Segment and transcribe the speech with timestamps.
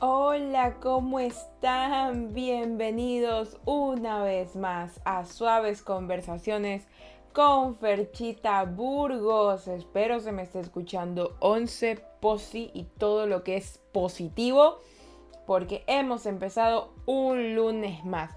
[0.00, 2.32] Hola, ¿cómo están?
[2.32, 6.86] Bienvenidos una vez más a Suaves Conversaciones
[7.32, 9.66] con Ferchita Burgos.
[9.66, 14.78] Espero se me esté escuchando 11 posi y todo lo que es positivo
[15.48, 18.30] porque hemos empezado un lunes más.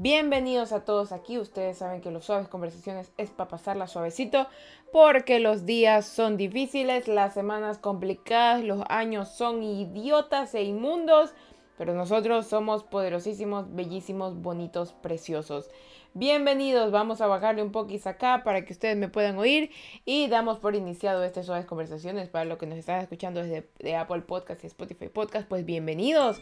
[0.00, 1.40] Bienvenidos a todos aquí.
[1.40, 4.46] Ustedes saben que los suaves conversaciones es para pasarla suavecito
[4.92, 11.34] porque los días son difíciles, las semanas complicadas, los años son idiotas e inmundos,
[11.76, 15.68] pero nosotros somos poderosísimos, bellísimos, bonitos, preciosos.
[16.14, 19.72] Bienvenidos, vamos a bajarle un poquito acá para que ustedes me puedan oír
[20.04, 24.20] y damos por iniciado este Suaves Conversaciones para los que nos están escuchando desde Apple
[24.20, 26.40] Podcast y Spotify Podcast, pues bienvenidos.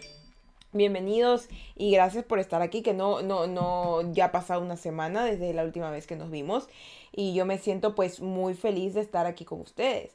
[0.77, 5.25] Bienvenidos y gracias por estar aquí, que no, no, no, ya ha pasado una semana
[5.25, 6.69] desde la última vez que nos vimos
[7.13, 10.13] y yo me siento pues muy feliz de estar aquí con ustedes.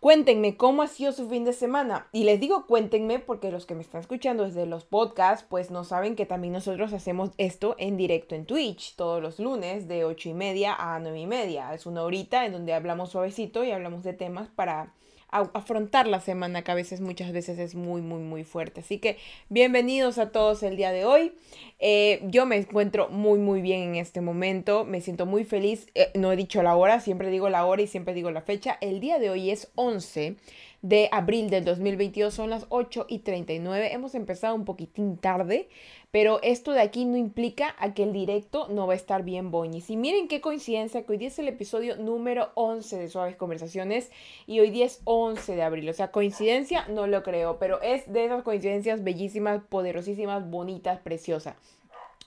[0.00, 2.08] Cuéntenme cómo ha sido su fin de semana.
[2.12, 5.84] Y les digo cuéntenme porque los que me están escuchando desde los podcasts, pues no
[5.84, 10.30] saben que también nosotros hacemos esto en directo en Twitch todos los lunes de 8
[10.30, 11.74] y media a 9 y media.
[11.74, 14.94] Es una horita en donde hablamos suavecito y hablamos de temas para
[15.30, 18.80] afrontar la semana que a veces muchas veces es muy muy muy fuerte.
[18.80, 21.32] Así que bienvenidos a todos el día de hoy.
[21.78, 24.84] Eh, yo me encuentro muy muy bien en este momento.
[24.84, 25.86] Me siento muy feliz.
[25.94, 28.78] Eh, no he dicho la hora siempre digo la hora y siempre digo la fecha.
[28.80, 30.36] El día de hoy es 11
[30.82, 35.68] de abril del 2022 son las 8 y 39 hemos empezado un poquitín tarde
[36.10, 39.50] pero esto de aquí no implica a que el directo no va a estar bien
[39.50, 39.90] boñis.
[39.90, 44.10] Y miren qué coincidencia que hoy día es el episodio número 11 de Suaves Conversaciones
[44.46, 45.88] y hoy día es 11 de abril.
[45.88, 51.56] O sea, coincidencia no lo creo, pero es de esas coincidencias bellísimas, poderosísimas, bonitas, preciosas.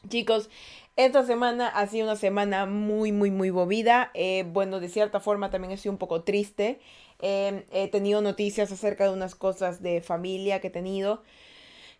[0.07, 0.49] Chicos,
[0.95, 4.11] esta semana ha sido una semana muy, muy, muy movida.
[4.13, 6.79] Eh, bueno, de cierta forma también he sido un poco triste.
[7.21, 11.21] Eh, he tenido noticias acerca de unas cosas de familia que he tenido.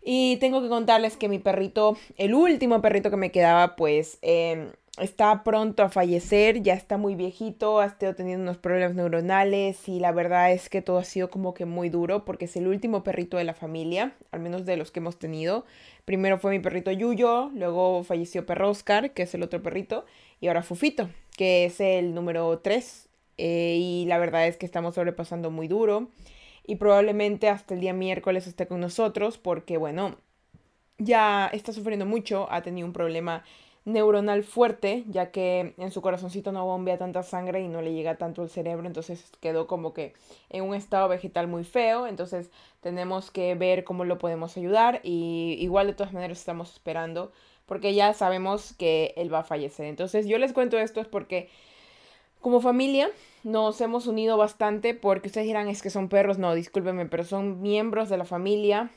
[0.04, 4.72] Y tengo que contarles que mi perrito, el último perrito que me quedaba, pues em,
[4.98, 10.00] está pronto a fallecer, ya está muy viejito, ha estado teniendo unos problemas neuronales y
[10.00, 13.04] la verdad es que todo ha sido como que muy duro porque es el último
[13.04, 15.64] perrito de la familia, al menos de los que hemos tenido.
[16.04, 20.04] Primero fue mi perrito Yuyo, luego falleció perro Oscar, que es el otro perrito,
[20.40, 23.08] y ahora Fufito, que es el número 3.
[23.38, 26.08] Eh, y la verdad es que estamos sobrepasando muy duro
[26.64, 30.16] y probablemente hasta el día miércoles esté con nosotros porque, bueno,
[30.98, 33.44] ya está sufriendo mucho, ha tenido un problema
[33.84, 38.16] neuronal fuerte, ya que en su corazoncito no bombea tanta sangre y no le llega
[38.16, 40.14] tanto al cerebro, entonces quedó como que
[40.50, 42.50] en un estado vegetal muy feo, entonces
[42.80, 47.32] tenemos que ver cómo lo podemos ayudar y igual de todas maneras estamos esperando
[47.66, 49.86] porque ya sabemos que él va a fallecer.
[49.86, 51.48] Entonces yo les cuento esto es porque
[52.42, 53.10] como familia
[53.44, 57.62] nos hemos unido bastante porque ustedes dirán es que son perros, no, discúlpenme, pero son
[57.62, 58.90] miembros de la familia,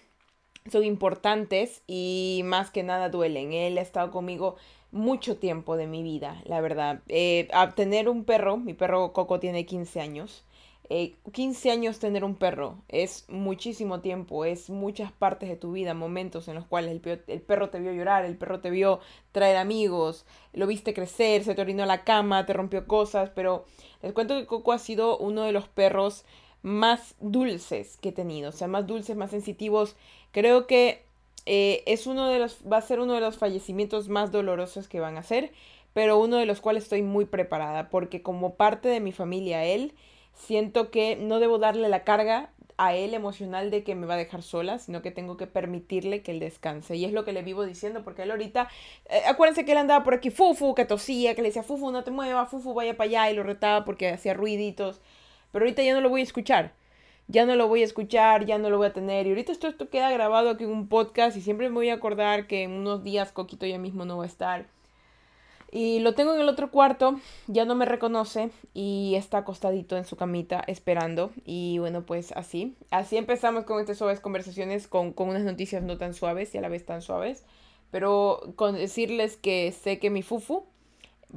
[0.72, 3.54] son importantes y más que nada duelen.
[3.54, 4.56] Él ha estado conmigo
[4.92, 7.02] mucho tiempo de mi vida, la verdad.
[7.08, 10.44] Eh, a tener un perro, mi perro Coco tiene 15 años,
[10.90, 15.94] 15 eh, años tener un perro es muchísimo tiempo, es muchas partes de tu vida,
[15.94, 19.00] momentos en los cuales el, perro te vio llorar, el perro te vio
[19.32, 23.66] traer amigos, lo viste crecer, se te orinó la cama, te rompió cosas, pero
[24.02, 26.24] les cuento que Coco ha sido uno de los perros
[26.62, 29.96] más dulces que he tenido, o sea, más dulces, más sensitivos.
[30.32, 31.04] Creo que
[31.46, 35.00] eh, es uno de los, va a ser uno de los fallecimientos más dolorosos que
[35.00, 35.52] van a ser,
[35.94, 39.94] pero uno de los cuales estoy muy preparada, porque como parte de mi familia, él,
[40.36, 44.18] siento que no debo darle la carga a él emocional de que me va a
[44.18, 46.96] dejar sola, sino que tengo que permitirle que él descanse.
[46.96, 48.68] Y es lo que le vivo diciendo, porque él ahorita,
[49.10, 52.04] eh, acuérdense que él andaba por aquí, Fufu, que tosía, que le decía, Fufu, no
[52.04, 55.02] te muevas, Fufu, vaya para allá, y lo retaba porque hacía ruiditos.
[55.52, 56.74] Pero ahorita ya no lo voy a escuchar.
[57.28, 59.26] Ya no lo voy a escuchar, ya no lo voy a tener.
[59.26, 61.96] Y ahorita esto, esto queda grabado aquí en un podcast y siempre me voy a
[61.96, 64.68] acordar que en unos días Coquito ya mismo no va a estar.
[65.76, 70.06] Y lo tengo en el otro cuarto, ya no me reconoce y está acostadito en
[70.06, 71.32] su camita esperando.
[71.44, 72.78] Y bueno, pues así.
[72.92, 76.62] Así empezamos con estas suaves conversaciones con, con unas noticias no tan suaves y a
[76.62, 77.44] la vez tan suaves.
[77.92, 80.64] Pero con decirles que sé que mi fufu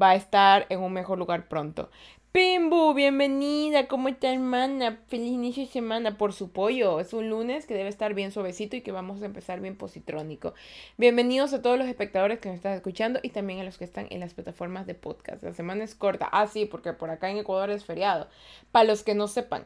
[0.01, 1.91] va a estar en un mejor lugar pronto.
[2.31, 4.99] Pimbu, bienvenida, ¿cómo está hermana?
[5.09, 7.01] Feliz inicio de semana por su pollo.
[7.01, 10.53] Es un lunes que debe estar bien suavecito y que vamos a empezar bien positrónico.
[10.99, 14.09] Bienvenidos a todos los espectadores que nos están escuchando y también a los que están
[14.11, 15.43] en las plataformas de podcast.
[15.43, 16.29] La semana es corta.
[16.31, 18.29] Ah, sí, porque por acá en Ecuador es feriado.
[18.73, 19.65] Para los que no sepan,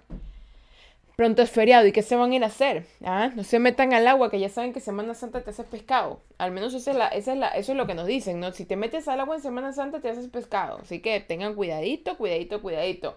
[1.17, 2.87] pronto es feriado y ¿qué se van a ir a hacer?
[3.05, 3.31] ¿Ah?
[3.35, 6.21] No se metan al agua, que ya saben que Semana Santa te hace pescado.
[6.39, 8.53] Al menos esa es la, esa es la, eso es lo que nos dicen, ¿no?
[8.53, 10.79] Si te metes al agua en Semana Santa te haces pescado.
[10.83, 13.17] Así que tengan cuidadito, cuidadito, cuidadito.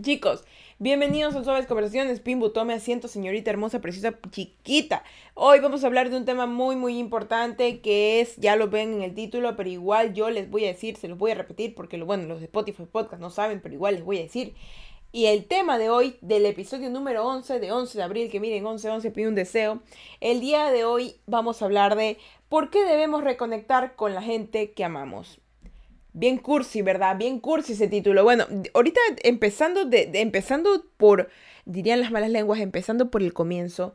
[0.00, 0.44] Chicos,
[0.78, 2.20] bienvenidos a Suaves Conversaciones.
[2.20, 5.02] Pimbu, tome asiento, señorita hermosa, preciosa, chiquita.
[5.34, 8.94] Hoy vamos a hablar de un tema muy, muy importante que es, ya lo ven
[8.94, 11.74] en el título, pero igual yo les voy a decir, se los voy a repetir
[11.74, 14.54] porque, bueno, los de Spotify Podcast no saben, pero igual les voy a decir.
[15.10, 18.66] Y el tema de hoy, del episodio número 11, de 11 de abril, que miren,
[18.66, 19.80] 11, 11, pide un deseo.
[20.20, 22.18] El día de hoy vamos a hablar de
[22.50, 25.40] por qué debemos reconectar con la gente que amamos.
[26.12, 27.16] Bien cursi, ¿verdad?
[27.16, 28.22] Bien cursi ese título.
[28.22, 28.44] Bueno,
[28.74, 31.30] ahorita empezando, de, empezando por,
[31.64, 33.94] dirían las malas lenguas, empezando por el comienzo.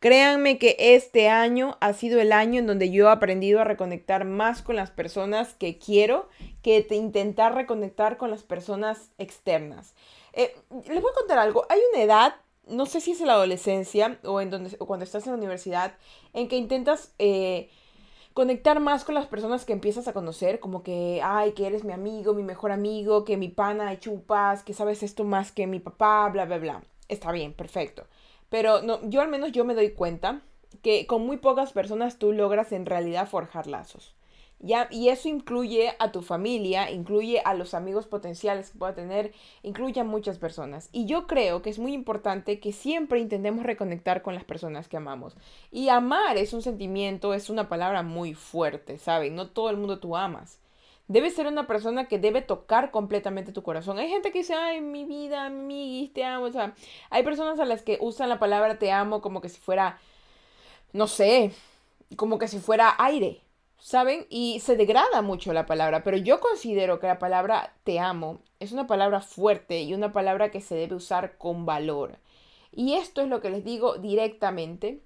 [0.00, 4.24] Créanme que este año ha sido el año en donde yo he aprendido a reconectar
[4.24, 6.28] más con las personas que quiero
[6.62, 9.94] que intentar reconectar con las personas externas.
[10.38, 11.66] Eh, les voy a contar algo.
[11.68, 12.36] Hay una edad,
[12.68, 15.94] no sé si es la adolescencia o, en donde, o cuando estás en la universidad,
[16.32, 17.70] en que intentas eh,
[18.34, 21.92] conectar más con las personas que empiezas a conocer, como que, ay, que eres mi
[21.92, 25.80] amigo, mi mejor amigo, que mi pana de chupas, que sabes esto más que mi
[25.80, 26.84] papá, bla, bla, bla.
[27.08, 28.06] Está bien, perfecto.
[28.48, 30.42] Pero no, yo al menos yo me doy cuenta
[30.82, 34.14] que con muy pocas personas tú logras en realidad forjar lazos.
[34.60, 34.88] ¿Ya?
[34.90, 39.32] Y eso incluye a tu familia, incluye a los amigos potenciales que pueda tener,
[39.62, 40.88] incluye a muchas personas.
[40.92, 44.96] Y yo creo que es muy importante que siempre intentemos reconectar con las personas que
[44.96, 45.36] amamos.
[45.70, 49.34] Y amar es un sentimiento, es una palabra muy fuerte, ¿saben?
[49.34, 50.58] No todo el mundo tú amas.
[51.08, 53.98] Debe ser una persona que debe tocar completamente tu corazón.
[53.98, 56.44] Hay gente que dice, ay, mi vida, mi te amo.
[56.46, 56.74] O sea,
[57.08, 59.98] hay personas a las que usan la palabra te amo como que si fuera,
[60.92, 61.52] no sé,
[62.16, 63.40] como que si fuera aire.
[63.78, 64.26] ¿Saben?
[64.28, 68.72] Y se degrada mucho la palabra, pero yo considero que la palabra te amo es
[68.72, 72.18] una palabra fuerte y una palabra que se debe usar con valor.
[72.72, 75.00] Y esto es lo que les digo directamente,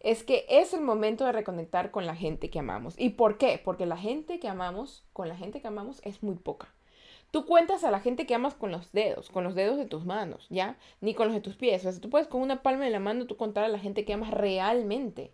[0.00, 2.94] es que es el momento de reconectar con la gente que amamos.
[2.98, 3.60] ¿Y por qué?
[3.62, 6.72] Porque la gente que amamos, con la gente que amamos es muy poca.
[7.30, 10.04] Tú cuentas a la gente que amas con los dedos, con los dedos de tus
[10.04, 10.76] manos, ¿ya?
[11.00, 11.84] Ni con los de tus pies.
[11.84, 14.04] O sea, tú puedes con una palma de la mano tú contar a la gente
[14.04, 15.32] que amas realmente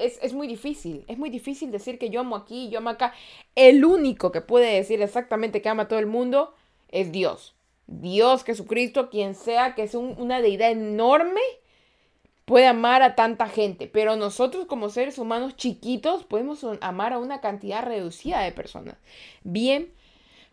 [0.00, 1.04] es, muy difícil.
[1.08, 3.12] Es muy difícil decir que yo amo aquí, yo amo acá.
[3.54, 6.54] El único que puede decir exactamente que ama a todo el mundo
[6.88, 7.54] es Dios.
[7.86, 11.40] Dios, Jesucristo, quien sea, que es una deidad enorme,
[12.44, 13.86] puede amar a tanta gente.
[13.86, 18.96] Pero nosotros como seres humanos chiquitos podemos amar a una cantidad reducida de personas.
[19.42, 19.92] Bien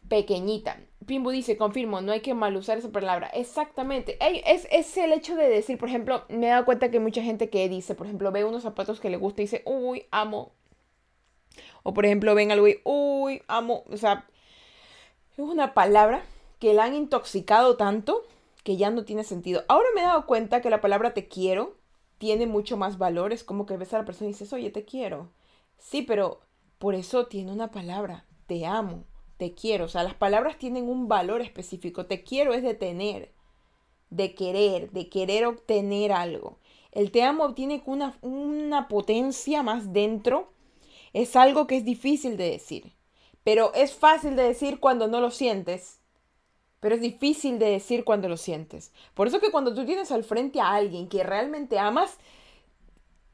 [0.07, 0.80] pequeñita.
[1.06, 3.27] Pimbu dice, confirmo, no hay que mal usar esa palabra.
[3.27, 4.18] Exactamente.
[4.19, 7.24] Es, es, el hecho de decir, por ejemplo, me he dado cuenta que hay mucha
[7.24, 10.51] gente que dice, por ejemplo, ve unos zapatos que le gusta y dice, uy, amo.
[11.83, 13.83] O por ejemplo, ven algo y, uy, amo.
[13.89, 14.27] O sea,
[15.31, 16.24] es una palabra
[16.60, 18.24] que la han intoxicado tanto
[18.63, 19.63] que ya no tiene sentido.
[19.69, 21.77] Ahora me he dado cuenta que la palabra te quiero
[22.18, 23.31] tiene mucho más valor.
[23.31, 25.30] Es como que ves a la persona y dices, oye, te quiero.
[25.77, 26.42] Sí, pero
[26.80, 29.06] por eso tiene una palabra, te amo
[29.38, 29.86] te quiero.
[29.86, 32.06] O sea, las palabras tienen un valor específico.
[32.06, 33.31] Te quiero es de tener,
[34.10, 36.60] de querer, de querer obtener algo.
[36.92, 40.51] El te amo tiene una, una potencia más dentro.
[41.13, 42.94] Es algo que es difícil de decir.
[43.44, 46.00] Pero es fácil de decir cuando no lo sientes.
[46.80, 48.92] Pero es difícil de decir cuando lo sientes.
[49.13, 52.18] Por eso que cuando tú tienes al frente a alguien que realmente amas,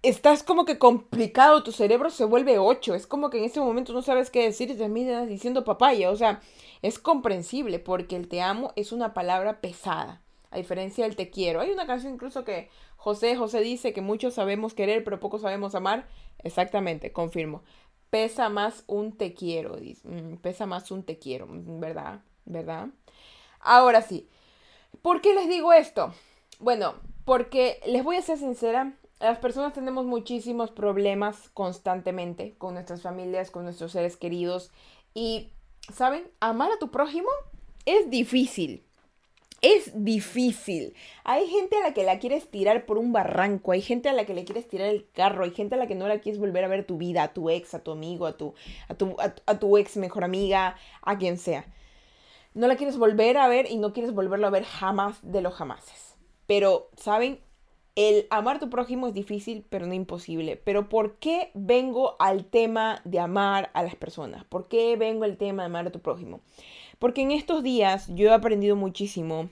[0.04, 3.94] estás como que complicado, tu cerebro se vuelve ocho, es como que en ese momento
[3.94, 6.42] no sabes qué decir y terminas diciendo papaya, o sea,
[6.82, 10.22] es comprensible porque el te amo es una palabra pesada,
[10.52, 11.62] a diferencia del te quiero.
[11.62, 15.74] Hay una canción incluso que José José dice que muchos sabemos querer pero pocos sabemos
[15.74, 16.06] amar,
[16.44, 17.64] exactamente, confirmo.
[18.10, 20.08] Pesa más un te quiero, dice.
[20.08, 22.20] Mm, pesa más un te quiero, mm, ¿verdad?
[22.46, 22.90] ¿Verdad?
[23.62, 24.30] Ahora sí,
[25.02, 26.14] ¿por qué les digo esto?
[26.60, 28.94] Bueno, porque les voy a ser sincera,
[29.24, 34.70] las personas tenemos muchísimos problemas constantemente con nuestras familias, con nuestros seres queridos.
[35.14, 35.50] Y,
[35.94, 36.30] ¿saben?
[36.42, 37.30] Amar a tu prójimo
[37.86, 38.84] es difícil.
[39.62, 40.94] Es difícil.
[41.24, 44.26] Hay gente a la que la quieres tirar por un barranco, hay gente a la
[44.26, 46.66] que le quieres tirar el carro, hay gente a la que no la quieres volver
[46.66, 48.54] a ver tu vida, a tu ex, a tu amigo, a tu,
[48.90, 51.66] a tu, a tu ex mejor amiga, a quien sea.
[52.54, 55.54] No la quieres volver a ver y no quieres volverlo a ver jamás de los
[55.54, 56.18] jamases.
[56.46, 57.40] Pero, ¿saben?
[57.96, 60.56] El amar a tu prójimo es difícil, pero no imposible.
[60.58, 64.44] Pero ¿por qué vengo al tema de amar a las personas?
[64.46, 66.42] ¿Por qué vengo al tema de amar a tu prójimo?
[66.98, 69.50] Porque en estos días yo he aprendido muchísimo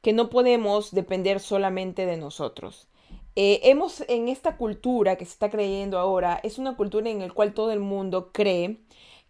[0.00, 2.88] que no podemos depender solamente de nosotros.
[3.34, 7.30] Eh, hemos en esta cultura que se está creyendo ahora, es una cultura en la
[7.30, 8.78] cual todo el mundo cree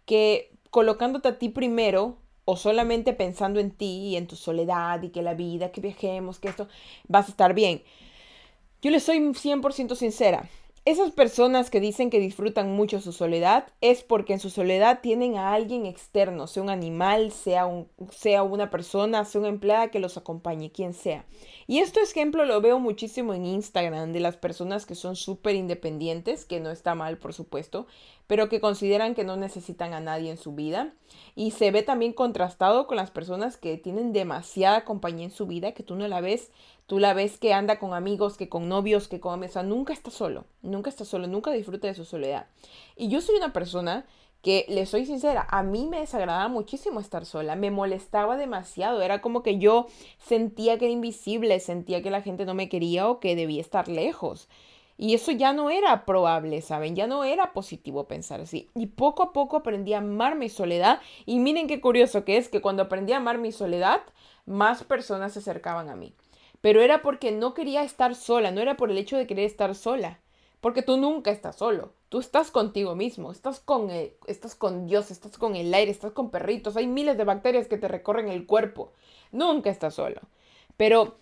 [0.05, 5.09] que colocándote a ti primero o solamente pensando en ti y en tu soledad y
[5.09, 6.67] que la vida, que viajemos, que esto,
[7.07, 7.83] vas a estar bien.
[8.83, 10.49] Yo les soy 100% sincera.
[10.83, 15.37] esas personas que dicen que disfrutan mucho su soledad es porque en su soledad tienen
[15.37, 17.65] a alguien externo, sea un animal, sea,
[18.11, 21.23] sea una persona, sea una empleada que los acompañe, quien sea.
[21.65, 26.43] Y este ejemplo lo veo muchísimo en Instagram de las personas que son súper independientes,
[26.43, 27.87] que no está mal, por supuesto,
[28.27, 30.93] pero que consideran que no necesitan a nadie en su vida.
[31.35, 35.71] Y se ve también contrastado con las personas que tienen demasiada compañía en su vida,
[35.71, 36.51] que tú no la ves,
[36.87, 39.43] tú la ves que anda con amigos, que con novios, que con...
[39.43, 42.47] O sea, nunca está solo, nunca está solo, nunca disfruta de su soledad.
[42.95, 44.05] Y yo soy una persona
[44.43, 49.21] que le soy sincera, a mí me desagradaba muchísimo estar sola, me molestaba demasiado, era
[49.21, 49.87] como que yo
[50.17, 53.87] sentía que era invisible, sentía que la gente no me quería o que debía estar
[53.87, 54.49] lejos.
[54.97, 56.95] Y eso ya no era probable, ¿saben?
[56.95, 58.69] Ya no era positivo pensar así.
[58.75, 60.99] Y poco a poco aprendí a amar mi soledad.
[61.25, 64.01] Y miren qué curioso que es que cuando aprendí a amar mi soledad,
[64.45, 66.13] más personas se acercaban a mí.
[66.63, 69.75] Pero era porque no quería estar sola, no era por el hecho de querer estar
[69.75, 70.21] sola.
[70.61, 71.91] Porque tú nunca estás solo.
[72.07, 76.29] Tú estás contigo mismo, estás con, estás con Dios, estás con el aire, estás con
[76.29, 76.77] perritos.
[76.77, 78.93] Hay miles de bacterias que te recorren el cuerpo.
[79.33, 80.21] Nunca estás solo.
[80.77, 81.17] Pero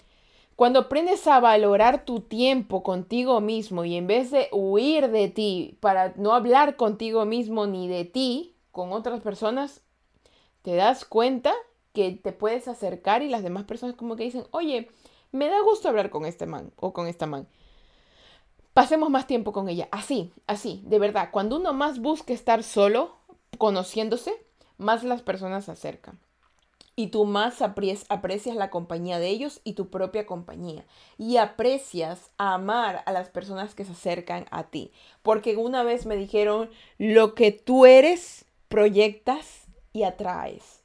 [0.56, 5.76] cuando aprendes a valorar tu tiempo contigo mismo y en vez de huir de ti
[5.80, 9.82] para no hablar contigo mismo ni de ti con otras personas,
[10.62, 11.52] te das cuenta
[11.94, 14.92] que te puedes acercar y las demás personas como que dicen, oye,
[15.32, 17.48] me da gusto hablar con este man o con esta man.
[18.74, 19.88] Pasemos más tiempo con ella.
[19.92, 21.30] Así, así, de verdad.
[21.32, 23.18] Cuando uno más busca estar solo,
[23.58, 24.34] conociéndose,
[24.78, 26.20] más las personas se acercan
[26.96, 30.86] y tú más aprecias la compañía de ellos y tu propia compañía.
[31.18, 34.92] Y aprecias amar a las personas que se acercan a ti.
[35.22, 40.81] Porque una vez me dijeron, lo que tú eres, proyectas y atraes.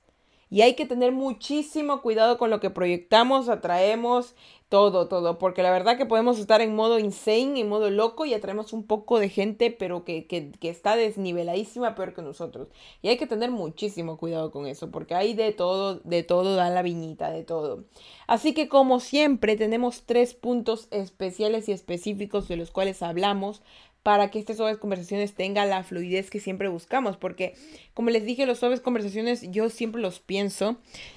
[0.48, 4.34] Y hay que tener muchísimo cuidado con lo que proyectamos, atraemos,
[4.68, 5.38] todo, todo.
[5.38, 8.86] Porque la verdad que podemos estar en modo insane, en modo loco y atraemos un
[8.86, 12.68] poco de gente, pero que, que, que está desniveladísima peor que nosotros.
[13.02, 16.70] Y hay que tener muchísimo cuidado con eso, porque hay de todo, de todo da
[16.70, 17.84] la viñita, de todo.
[18.26, 23.62] Así que como siempre tenemos tres puntos especiales y específicos de los cuales hablamos
[24.06, 27.54] para que estas suaves conversaciones tengan la fluidez que siempre buscamos, porque
[27.92, 30.76] como les dije, los suaves conversaciones yo siempre los pienso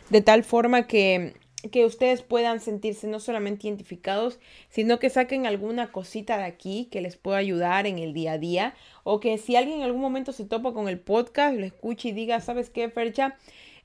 [0.09, 1.35] de tal forma que
[1.71, 7.01] que ustedes puedan sentirse no solamente identificados, sino que saquen alguna cosita de aquí que
[7.01, 10.31] les pueda ayudar en el día a día, o que si alguien en algún momento
[10.31, 13.37] se topa con el podcast, lo escuche y diga, ¿sabes qué, Fercha?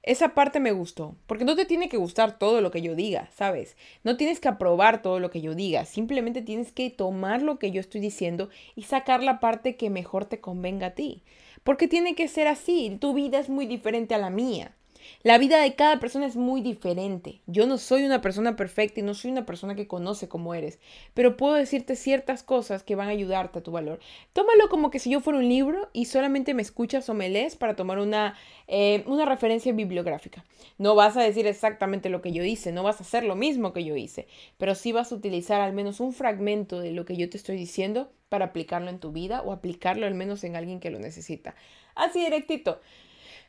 [0.07, 3.31] Esa parte me gustó, porque no te tiene que gustar todo lo que yo diga,
[3.35, 3.75] ¿sabes?
[4.03, 7.71] No tienes que aprobar todo lo que yo diga, simplemente tienes que tomar lo que
[7.71, 11.23] yo estoy diciendo y sacar la parte que mejor te convenga a ti.
[11.63, 14.77] Porque tiene que ser así, tu vida es muy diferente a la mía.
[15.23, 17.41] La vida de cada persona es muy diferente.
[17.47, 20.79] Yo no soy una persona perfecta y no soy una persona que conoce cómo eres,
[21.15, 24.01] pero puedo decirte ciertas cosas que van a ayudarte a tu valor.
[24.33, 27.57] Tómalo como que si yo fuera un libro y solamente me escuchas o me lees
[27.57, 28.37] para tomar una,
[28.69, 30.45] eh, una referencia bibliográfica.
[30.79, 33.73] No vas a decir exactamente lo que yo hice, no vas a hacer lo mismo
[33.73, 34.27] que yo hice,
[34.59, 37.57] pero sí vas a utilizar al menos un fragmento de lo que yo te estoy
[37.57, 41.55] diciendo para aplicarlo en tu vida o aplicarlo al menos en alguien que lo necesita.
[41.95, 42.81] Así directito.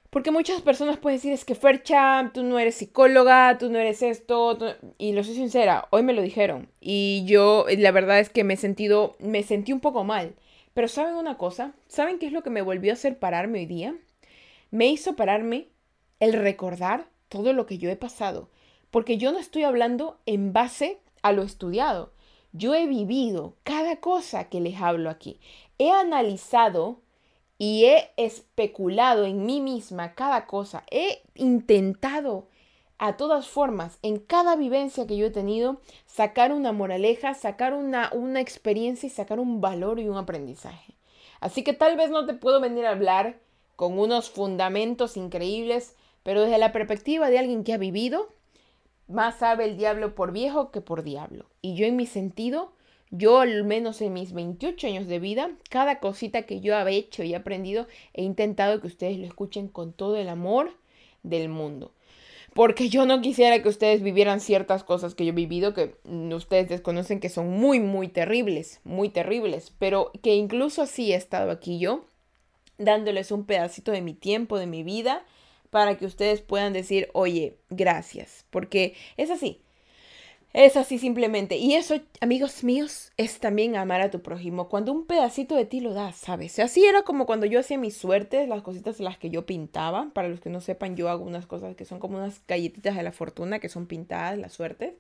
[0.10, 4.02] Porque muchas personas pueden decir, es que Fercha, tú no eres psicóloga, tú no eres
[4.02, 4.58] esto,
[4.98, 6.70] y lo soy sincera, hoy me lo dijeron.
[6.80, 10.36] Y yo, la verdad es que me he sentido, me sentí un poco mal.
[10.74, 11.74] Pero ¿saben una cosa?
[11.88, 13.96] ¿Saben qué es lo que me volvió a hacer pararme hoy día?
[14.72, 15.70] Me hizo pararme
[16.20, 18.50] el recordar todo lo que yo he pasado.
[18.92, 22.14] Porque yo no estoy hablando en base a lo estudiado.
[22.52, 25.40] Yo he vivido cada cosa que les hablo aquí.
[25.78, 27.02] He analizado
[27.58, 32.48] y he especulado en mí misma cada cosa, he intentado
[32.98, 38.10] a todas formas, en cada vivencia que yo he tenido, sacar una moraleja, sacar una,
[38.14, 40.96] una experiencia y sacar un valor y un aprendizaje.
[41.42, 43.40] Así que tal vez no te puedo venir a hablar
[43.76, 48.30] con unos fundamentos increíbles, pero desde la perspectiva de alguien que ha vivido,
[49.08, 51.46] más sabe el diablo por viejo que por diablo.
[51.62, 52.72] Y yo en mi sentido
[53.18, 57.24] yo, al menos en mis 28 años de vida, cada cosita que yo he hecho
[57.24, 60.72] y aprendido, he intentado que ustedes lo escuchen con todo el amor
[61.24, 61.92] del mundo.
[62.54, 65.96] Porque yo no quisiera que ustedes vivieran ciertas cosas que yo he vivido que
[66.34, 69.74] ustedes desconocen que son muy, muy terribles, muy terribles.
[69.78, 72.06] Pero que incluso así he estado aquí yo,
[72.78, 75.26] dándoles un pedacito de mi tiempo, de mi vida,
[75.70, 78.46] para que ustedes puedan decir, oye, gracias.
[78.52, 79.65] Porque es así.
[80.56, 81.58] Es así simplemente.
[81.58, 84.70] Y eso, amigos míos, es también amar a tu prójimo.
[84.70, 86.60] Cuando un pedacito de ti lo das, ¿sabes?
[86.60, 90.12] Así era como cuando yo hacía mis suertes, las cositas las que yo pintaba.
[90.14, 93.04] Para los que no sepan, yo hago unas cosas que son como unas galletitas de
[93.04, 94.94] la fortuna, que son pintadas, las suertes.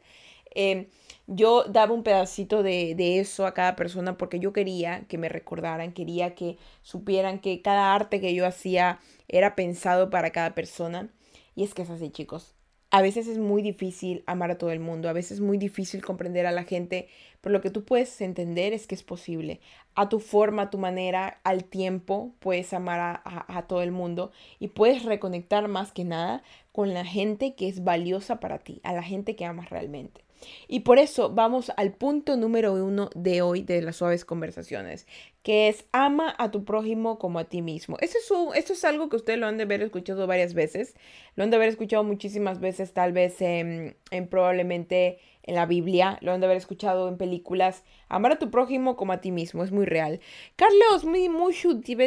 [0.55, 0.89] Eh,
[1.25, 5.29] yo daba un pedacito de, de, eso a cada persona porque yo quería que me
[5.29, 11.13] recordaran, quería que supieran que cada arte que yo hacía era pensado para cada persona.
[11.55, 12.55] Y es que es así, chicos.
[12.91, 16.03] A veces es muy difícil amar a todo el mundo, a veces es muy difícil
[16.03, 17.07] comprender a la gente,
[17.41, 19.59] pero lo que tú puedes entender es que es posible.
[19.95, 24.31] A tu forma, a tu manera, al tiempo, puedes amar a, a, todo el mundo
[24.59, 28.93] y puedes reconectar más que nada con la gente que es valiosa para ti, a
[28.93, 30.25] la gente que amas realmente.
[30.67, 35.07] Y por eso vamos al punto número uno de hoy de las suaves conversaciones,
[35.43, 37.97] que es ama a tu prójimo como a ti mismo.
[38.01, 40.95] Eso es, esto es algo que ustedes lo han de haber escuchado varias veces,
[41.35, 43.95] lo han de haber escuchado muchísimas veces, tal vez en
[44.29, 47.83] probablemente en la Biblia, lo han de haber escuchado en películas.
[48.09, 50.19] Amar a tu prójimo como a ti mismo, es muy real.
[50.55, 51.55] Carlos muy, muy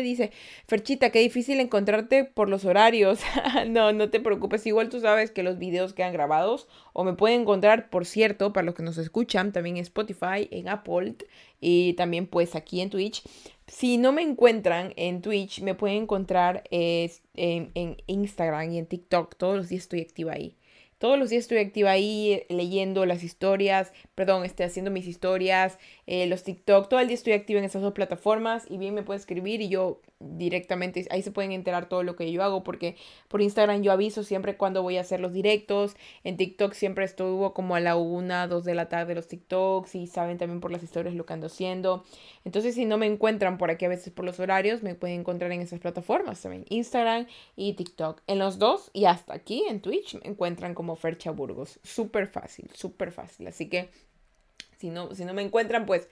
[0.03, 0.33] dice,
[0.67, 3.21] Ferchita, qué difícil encontrarte por los horarios.
[3.69, 7.43] no, no te preocupes, igual tú sabes que los videos quedan grabados o me pueden
[7.43, 11.15] encontrar, por cierto, para los que nos escuchan, también en Spotify, en Apple
[11.61, 13.23] y también pues aquí en Twitch.
[13.69, 19.37] Si no me encuentran en Twitch, me pueden encontrar en, en Instagram y en TikTok.
[19.37, 20.58] Todos los días estoy activa ahí.
[20.99, 26.27] Todos los días estoy activa ahí leyendo las historias, perdón, estoy haciendo mis historias, eh,
[26.27, 29.21] los TikTok, todo el día estoy activa en esas dos plataformas y bien me puede
[29.21, 32.97] escribir y yo directamente ahí se pueden enterar todo lo que yo hago porque
[33.29, 35.95] por Instagram yo aviso siempre cuando voy a hacer los directos,
[36.25, 40.07] en TikTok siempre estuvo como a la una, dos de la tarde los TikToks y
[40.07, 42.05] saben también por las historias lo que ando haciendo.
[42.45, 45.53] Entonces si no me encuentran por aquí a veces por los horarios, me pueden encontrar
[45.53, 48.23] en esas plataformas también, Instagram y TikTok.
[48.27, 51.79] En los dos y hasta aquí en Twitch me encuentran como Fercha Burgos.
[51.85, 53.47] Súper fácil, súper fácil.
[53.47, 53.91] Así que
[54.79, 56.09] si no, si no me encuentran, pues...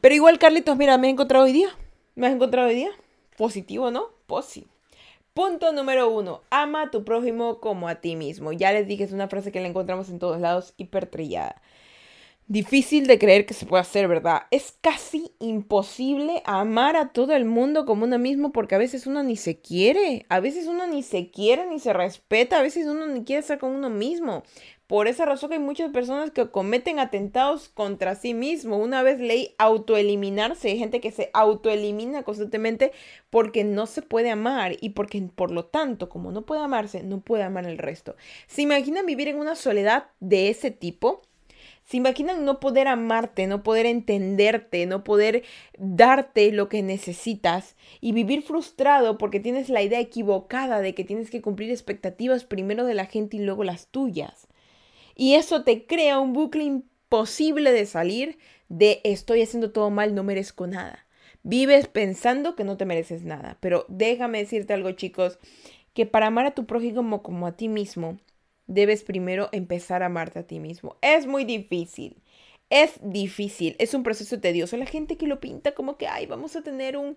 [0.00, 1.68] Pero igual, Carlitos, mira, me he encontrado hoy día.
[2.14, 2.90] ¿Me has encontrado hoy día?
[3.36, 4.08] Positivo, ¿no?
[4.26, 4.66] Posi.
[5.34, 8.52] Punto número uno, ama a tu prójimo como a ti mismo.
[8.52, 11.60] Ya les dije, es una frase que la encontramos en todos lados, hipertrillada.
[12.48, 14.42] Difícil de creer que se pueda hacer, ¿verdad?
[14.52, 19.24] Es casi imposible amar a todo el mundo como uno mismo porque a veces uno
[19.24, 23.04] ni se quiere, a veces uno ni se quiere ni se respeta, a veces uno
[23.06, 24.44] ni quiere estar con uno mismo.
[24.86, 28.76] Por esa razón hay muchas personas que cometen atentados contra sí mismo.
[28.76, 30.68] Una vez leí autoeliminarse.
[30.68, 32.92] Hay gente que se autoelimina constantemente
[33.28, 37.20] porque no se puede amar y porque por lo tanto, como no puede amarse, no
[37.20, 38.14] puede amar el resto.
[38.46, 41.22] ¿Se imaginan vivir en una soledad de ese tipo?
[41.84, 45.42] ¿Se imaginan no poder amarte, no poder entenderte, no poder
[45.78, 51.30] darte lo que necesitas y vivir frustrado porque tienes la idea equivocada de que tienes
[51.30, 54.48] que cumplir expectativas primero de la gente y luego las tuyas?
[55.16, 60.22] Y eso te crea un bucle imposible de salir de estoy haciendo todo mal, no
[60.22, 61.06] merezco nada.
[61.42, 63.56] Vives pensando que no te mereces nada.
[63.60, 65.38] Pero déjame decirte algo, chicos,
[65.94, 68.18] que para amar a tu prójimo como a ti mismo,
[68.66, 70.96] debes primero empezar a amarte a ti mismo.
[71.00, 72.22] Es muy difícil.
[72.68, 74.76] Es difícil, es un proceso tedioso.
[74.76, 77.16] La gente que lo pinta como que, ay, vamos a tener un,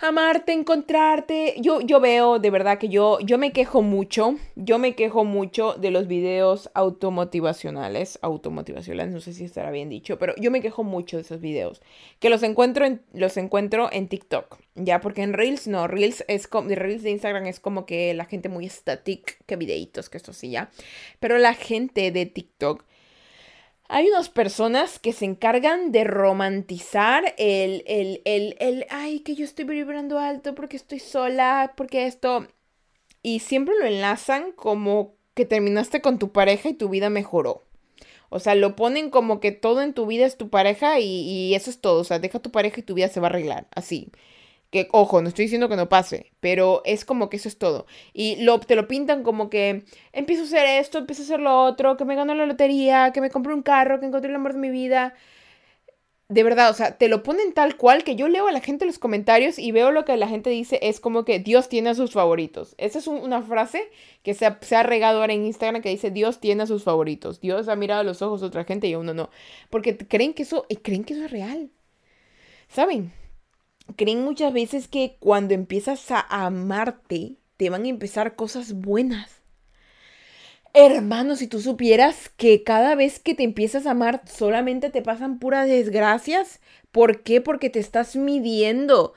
[0.00, 1.54] amarte, encontrarte.
[1.58, 5.74] Yo, yo veo de verdad que yo, yo me quejo mucho, yo me quejo mucho
[5.74, 10.84] de los videos automotivacionales, automotivacionales, no sé si estará bien dicho, pero yo me quejo
[10.84, 11.82] mucho de esos videos,
[12.18, 16.46] que los encuentro en, los encuentro en TikTok, ya, porque en Reels no, Reels es
[16.46, 20.32] como, Reels de Instagram es como que la gente muy static, que videitos, que esto
[20.32, 20.70] sí, ya,
[21.20, 22.84] pero la gente de TikTok
[23.88, 29.44] hay unas personas que se encargan de romantizar el, el, el, el, ay, que yo
[29.44, 32.46] estoy vibrando alto porque estoy sola, porque esto...
[33.22, 37.62] Y siempre lo enlazan como que terminaste con tu pareja y tu vida mejoró.
[38.28, 41.54] O sea, lo ponen como que todo en tu vida es tu pareja y, y
[41.54, 42.00] eso es todo.
[42.00, 43.66] O sea, deja tu pareja y tu vida se va a arreglar.
[43.74, 44.10] Así.
[44.74, 47.86] Que, ojo, no estoy diciendo que no pase, pero es como que eso es todo.
[48.12, 51.96] Y te lo pintan como que empiezo a hacer esto, empiezo a hacer lo otro,
[51.96, 54.58] que me gano la lotería, que me compré un carro, que encontré el amor de
[54.58, 55.14] mi vida.
[56.28, 58.84] De verdad, o sea, te lo ponen tal cual que yo leo a la gente
[58.84, 61.94] los comentarios y veo lo que la gente dice es como que Dios tiene a
[61.94, 62.74] sus favoritos.
[62.76, 63.88] Esa es una frase
[64.24, 67.40] que se ha, regado ahora en Instagram que dice Dios tiene a sus favoritos.
[67.40, 69.30] Dios ha mirado a los ojos de otra gente y uno no.
[69.70, 71.70] Porque creen que eso, creen que eso es real.
[72.66, 73.12] ¿Saben?
[73.96, 79.42] Creen muchas veces que cuando empiezas a amarte, te van a empezar cosas buenas.
[80.76, 85.38] Hermano, si tú supieras que cada vez que te empiezas a amar solamente te pasan
[85.38, 87.40] puras desgracias, ¿por qué?
[87.40, 89.14] Porque te estás midiendo.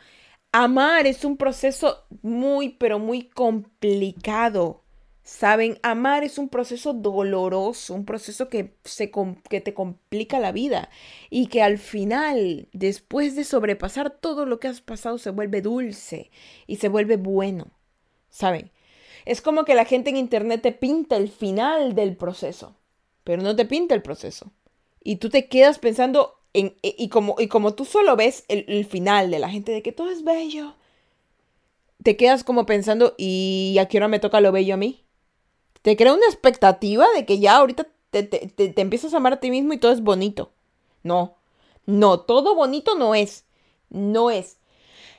[0.51, 4.83] Amar es un proceso muy, pero muy complicado.
[5.27, 9.11] Saben, amar es un proceso doloroso, un proceso que, se,
[9.49, 10.89] que te complica la vida
[11.29, 16.31] y que al final, después de sobrepasar todo lo que has pasado, se vuelve dulce
[16.65, 17.67] y se vuelve bueno.
[18.29, 18.71] ¿Saben?
[19.25, 22.77] Es como que la gente en internet te pinta el final del proceso.
[23.25, 24.53] pero no te pinta el proceso.
[25.03, 28.65] Y tú te quedas pensando en, e, y como, y como tú solo ves el,
[28.69, 30.75] el final de la gente de que todo es bello,
[32.03, 35.06] te quedas como pensando, ¿y a qué hora me toca lo bello a mí?
[35.87, 39.39] Te crea una expectativa de que ya ahorita te, te, te, empiezas a amar a
[39.39, 40.51] ti mismo y todo es bonito.
[41.01, 41.37] No,
[41.85, 43.45] no, todo bonito no es.
[43.89, 44.57] No es.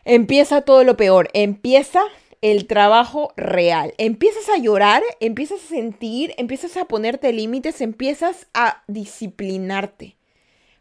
[0.05, 1.31] Empieza todo lo peor.
[1.33, 2.03] Empieza
[2.43, 3.95] el trabajo real.
[3.97, 10.18] Empiezas a llorar, empiezas a sentir, empiezas a ponerte límites, empiezas a disciplinarte.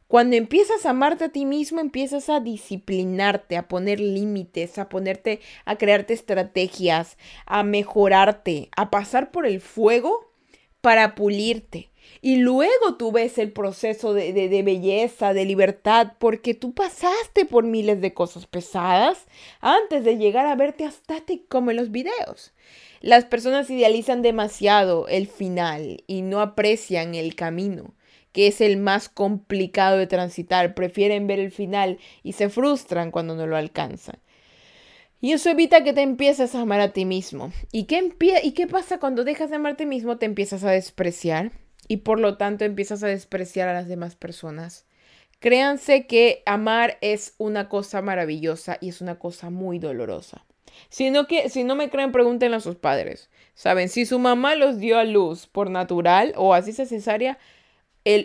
[0.07, 5.41] Cuando empiezas a amarte a ti mismo, empiezas a disciplinarte, a poner límites, a ponerte,
[5.65, 10.31] a crearte estrategias, a mejorarte, a pasar por el fuego
[10.79, 11.89] para pulirte.
[12.21, 17.65] Y luego tú ves el proceso de, de, belleza, de libertad, porque tú pasaste por
[17.65, 19.25] miles de cosas pesadas
[19.59, 22.53] antes de llegar a verte estático como en los videos.
[23.01, 27.93] Las personas idealizan demasiado el final y no aprecian el camino
[28.37, 33.35] que es el más complicado de transitar, prefieren ver el final y se frustran cuando
[33.35, 34.19] no lo alcanzan.
[35.19, 37.51] Y eso evita que te empieces a amar a ti mismo.
[37.71, 40.19] ¿Y qué, ¿Y qué pasa cuando dejas de amar a ti mismo?
[40.19, 41.51] Te empiezas a despreciar
[41.87, 44.85] y por lo tanto empiezas a despreciar a las demás personas.
[45.39, 50.45] Créanse que amar es una cosa maravillosa y es una cosa muy dolorosa.
[50.89, 53.31] Si no, que, si no me creen, pregúntenle a sus padres.
[53.55, 57.39] Saben, si su mamá los dio a luz por natural o así cesárea,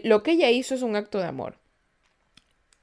[0.05, 1.57] lo que ella hizo es un acto de amor.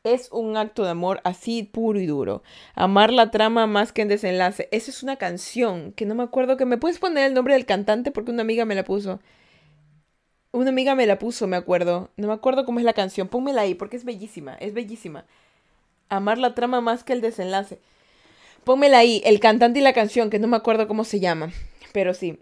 [0.03, 2.41] Es un acto de amor así puro y duro.
[2.73, 4.69] Amar la trama más que en desenlace.
[4.71, 7.65] Esa es una canción que no me acuerdo que me puedes poner el nombre del
[7.65, 9.19] cantante porque una amiga me la puso.
[10.51, 12.09] Una amiga me la puso, me acuerdo.
[12.15, 13.27] No me acuerdo cómo es la canción.
[13.27, 15.25] Pónmela ahí porque es bellísima, es bellísima.
[16.07, 17.79] Amar la trama más que el desenlace.
[18.63, 21.51] Pónmela ahí, el cantante y la canción, que no me acuerdo cómo se llama.
[21.93, 22.39] Pero sí.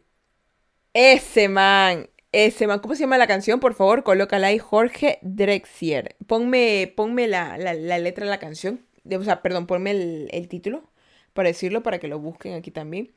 [0.93, 3.59] Ese man, ese ¿Cómo se llama la canción?
[3.59, 6.15] Por favor, colócala ahí, Jorge Drexier.
[6.27, 8.85] Ponme, ponme la, letra de la canción.
[9.09, 10.83] O sea, perdón, ponme el, título
[11.33, 13.11] para decirlo, para que lo busquen aquí también.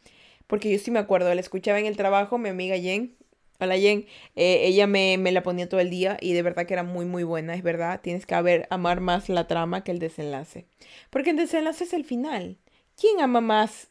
[0.47, 3.17] Porque yo sí me acuerdo, la escuchaba en el trabajo, mi amiga Jen.
[3.61, 6.73] Hola Jen, eh, ella me, me, la ponía todo el día y de verdad que
[6.73, 8.01] era muy muy buena, es verdad.
[8.03, 10.67] Tienes que haber, amar más la trama que el desenlace.
[11.11, 12.59] Porque el desenlace es el final.
[12.97, 13.91] ¿Quién ama más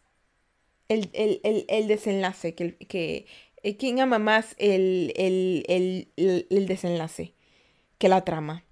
[0.90, 1.10] el,
[1.68, 3.26] el desenlace que, que, eh,
[3.78, 7.34] ¿Quién ama más el, el, desenlace
[7.98, 8.64] que la trama?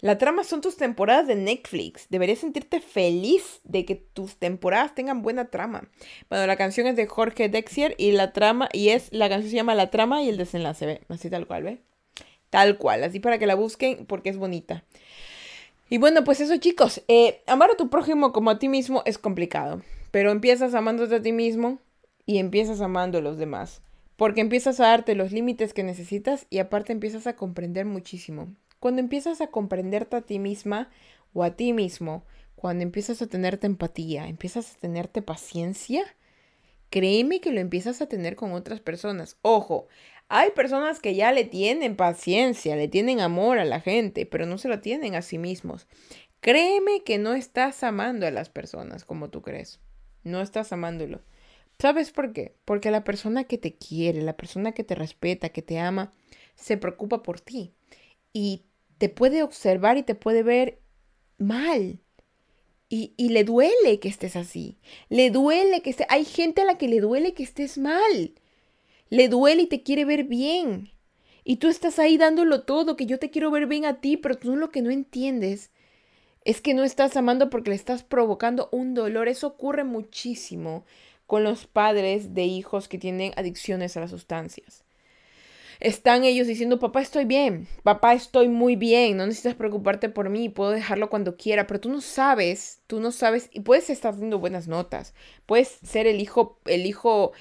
[0.00, 2.06] La trama son tus temporadas de Netflix.
[2.08, 5.88] Deberías sentirte feliz de que tus temporadas tengan buena trama.
[6.30, 9.56] Bueno, la canción es de Jorge Dexier y la trama, y es, la canción se
[9.56, 11.00] llama La trama y el desenlace, ¿ve?
[11.08, 11.78] Así tal cual, ¿ve?
[12.50, 14.84] Tal cual, así para que la busquen porque es bonita.
[15.90, 19.18] Y bueno, pues eso chicos, eh, amar a tu prójimo como a ti mismo es
[19.18, 21.78] complicado, pero empiezas amándote a ti mismo
[22.24, 23.82] y empiezas amando a los demás
[24.18, 28.52] porque empiezas a darte los límites que necesitas y aparte empiezas a comprender muchísimo.
[28.80, 30.90] Cuando empiezas a comprenderte a ti misma
[31.32, 32.26] o a ti mismo,
[32.56, 36.02] cuando empiezas a tenerte empatía, empiezas a tenerte paciencia,
[36.90, 39.36] créeme que lo empiezas a tener con otras personas.
[39.42, 39.86] Ojo,
[40.26, 44.58] hay personas que ya le tienen paciencia, le tienen amor a la gente, pero no
[44.58, 45.86] se lo tienen a sí mismos.
[46.40, 49.78] Créeme que no estás amando a las personas como tú crees.
[50.24, 51.20] No estás amándolo.
[51.80, 52.56] ¿Sabes por qué?
[52.64, 56.12] Porque la persona que te quiere, la persona que te respeta, que te ama,
[56.56, 57.72] se preocupa por ti
[58.32, 58.64] y
[58.98, 60.80] te puede observar y te puede ver
[61.38, 62.00] mal.
[62.90, 64.78] Y, le duele que estés así.
[65.10, 66.06] Le duele que estés...
[66.08, 68.32] Hay gente a la que le duele que estés mal.
[69.10, 70.90] Le duele y te quiere ver bien.
[71.44, 74.36] Y tú estás ahí dándolo todo, que yo te quiero ver bien a ti, pero
[74.36, 75.70] tú lo que no entiendes
[76.44, 79.28] es que no estás amando porque le estás provocando un dolor.
[79.28, 80.86] Eso ocurre muchísimo
[81.28, 84.82] con los padres de hijos que tienen adicciones a las sustancias.
[85.78, 90.48] Están ellos diciendo, papá, estoy bien, papá, estoy muy bien, no necesitas preocuparte por mí,
[90.48, 94.38] puedo dejarlo cuando quiera, pero tú no sabes, tú no sabes, y puedes estar teniendo
[94.38, 95.12] buenas notas,
[95.44, 97.32] puedes ser el hijo, el hijo,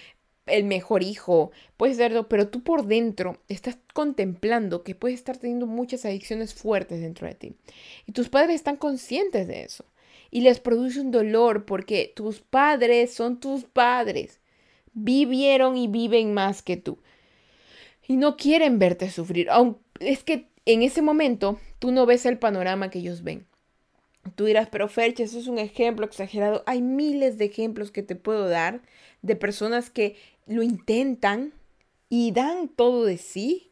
[0.47, 5.65] el mejor hijo, puedes serlo, pero tú por dentro estás contemplando que puedes estar teniendo
[5.65, 7.55] muchas adicciones fuertes dentro de ti.
[8.05, 9.85] Y tus padres están conscientes de eso
[10.31, 14.39] y les produce un dolor porque tus padres son tus padres.
[14.93, 16.97] Vivieron y viven más que tú.
[18.07, 19.49] Y no quieren verte sufrir.
[19.99, 23.45] Es que en ese momento tú no ves el panorama que ellos ven.
[24.35, 26.63] Tú dirás, pero Ferche, eso es un ejemplo exagerado.
[26.65, 28.81] Hay miles de ejemplos que te puedo dar
[29.21, 31.53] de personas que lo intentan
[32.09, 33.71] y dan todo de sí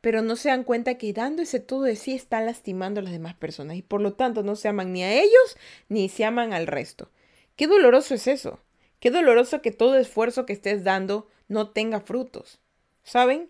[0.00, 3.34] pero no se dan cuenta que dándose todo de sí está lastimando a las demás
[3.34, 5.56] personas y por lo tanto no se aman ni a ellos
[5.88, 7.10] ni se aman al resto.
[7.56, 8.60] Qué doloroso es eso.
[9.00, 12.60] Qué doloroso que todo esfuerzo que estés dando no tenga frutos.
[13.02, 13.48] ¿Saben?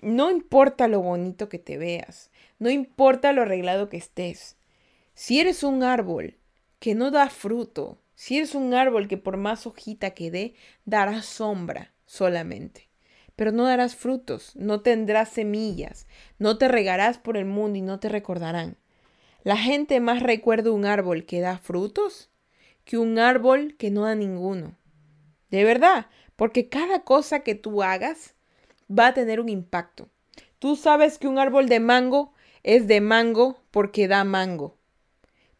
[0.00, 4.56] no importa lo bonito que te veas, no importa lo arreglado que estés.
[5.14, 6.36] Si eres un árbol
[6.78, 10.54] que no da fruto, si eres un árbol que por más hojita que dé,
[10.84, 12.85] dará sombra solamente.
[13.36, 16.06] Pero no darás frutos, no tendrás semillas,
[16.38, 18.76] no te regarás por el mundo y no te recordarán.
[19.44, 22.30] La gente más recuerda un árbol que da frutos
[22.86, 24.76] que un árbol que no da ninguno.
[25.50, 28.34] De verdad, porque cada cosa que tú hagas
[28.90, 30.08] va a tener un impacto.
[30.58, 34.78] Tú sabes que un árbol de mango es de mango porque da mango.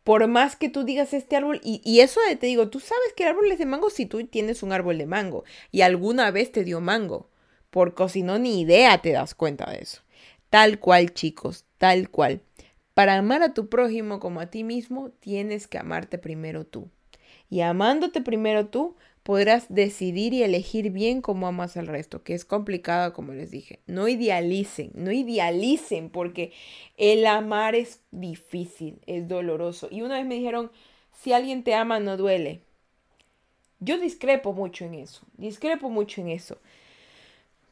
[0.04, 3.30] Por más que tú digas este árbol, y, eso te digo, tú sabes que el
[3.30, 6.62] árbol es de mango si tú tienes un árbol de mango y alguna vez te
[6.62, 7.28] dio mango,
[7.70, 10.02] porque si no, ni idea te das cuenta de eso.
[10.50, 12.40] Tal cual, chicos, tal cual.
[12.94, 16.88] Para amar a tu prójimo como a ti mismo, tienes que amarte primero tú.
[17.50, 22.44] Y amándote primero tú, podrás decidir y elegir bien cómo amas al resto, que es
[22.44, 23.80] complicado, como les dije.
[23.86, 26.52] No idealicen, no idealicen, porque
[26.96, 29.88] el amar es difícil, es doloroso.
[29.90, 30.70] Y una vez me dijeron,
[31.12, 32.62] si alguien te ama, no duele.
[33.80, 36.58] Yo discrepo mucho en eso, discrepo mucho en eso.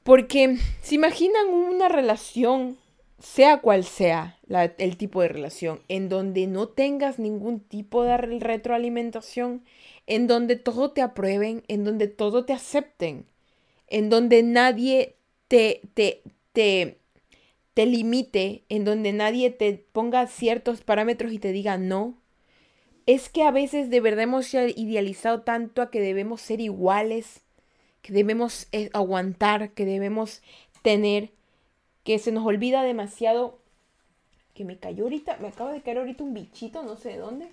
[0.05, 2.77] Porque se imaginan una relación,
[3.19, 4.39] sea cual sea
[4.77, 9.65] el tipo de relación, en donde no tengas ningún tipo de retroalimentación,
[10.07, 13.25] en donde todo te aprueben, en donde todo te acepten,
[13.89, 15.17] en donde nadie
[15.49, 16.99] te, te, te,
[17.73, 22.19] te limite, en donde nadie te ponga ciertos parámetros y te diga no.
[23.07, 27.44] Es que a veces de verdad hemos idealizado tanto a que debemos ser iguales,
[28.05, 30.43] que debemos eh, aguantar, que debemos
[30.83, 31.31] tener,
[32.03, 33.59] que se nos olvida demasiado
[34.53, 37.49] que me cayó ahorita, me acaba de caer ahorita un bichito, no sé de dónde.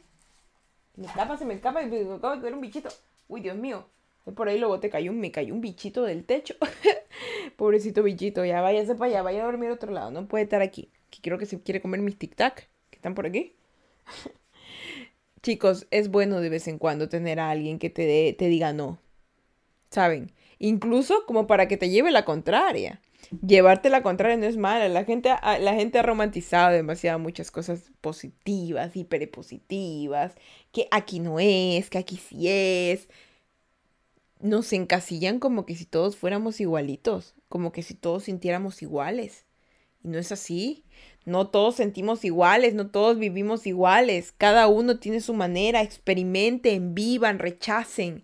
[0.98, 2.90] Me escapa, se me escapa y me acaba de caer un bichito.
[3.30, 3.86] Uy, Dios mío.
[4.36, 6.56] Por ahí luego te cayó, me cayó un bichito del techo.
[7.56, 10.12] Pobrecito bichito, ya váyase para allá, vaya a dormir a otro lado.
[10.12, 10.92] No puede estar aquí.
[11.10, 13.56] Que creo que se quiere comer mis tic-tac, que están por aquí.
[15.44, 19.00] Chicos, es bueno de vez en cuando tener a alguien que te, te diga no.
[19.90, 20.34] ¿Saben?
[20.64, 23.02] Incluso como para que te lleve la contraria
[23.46, 24.88] llevarte la contraria no es mala.
[24.90, 30.36] La gente, la gente ha romantizado demasiado muchas cosas positivas, hiperpositivas,
[30.72, 33.08] que aquí no es, que aquí sí es.
[34.40, 39.46] Nos encasillan como que si todos fuéramos igualitos, como que si todos sintiéramos iguales.
[40.04, 40.84] Y no es así.
[41.26, 44.34] No todos sentimos iguales, no todos vivimos iguales.
[44.36, 45.84] Cada uno tiene su manera.
[45.84, 48.24] Experimenten, vivan, rechacen.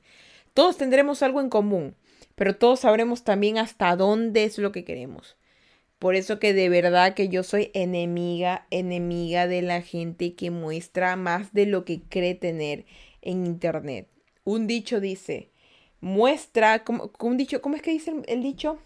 [0.55, 1.95] Todos tendremos algo en común
[2.37, 5.37] pero todos sabremos también hasta dónde es lo que queremos.
[5.97, 11.15] Por eso que de verdad que yo soy enemiga, enemiga de la gente que muestra
[11.15, 12.85] más de lo que cree tener
[13.23, 14.07] en internet.
[14.43, 15.49] Un dicho dice,
[15.99, 18.77] muestra, como, un dicho, ¿cómo es que dice el dicho?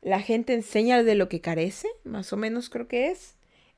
[0.00, 3.36] La gente enseña de lo que carece, más o menos creo que es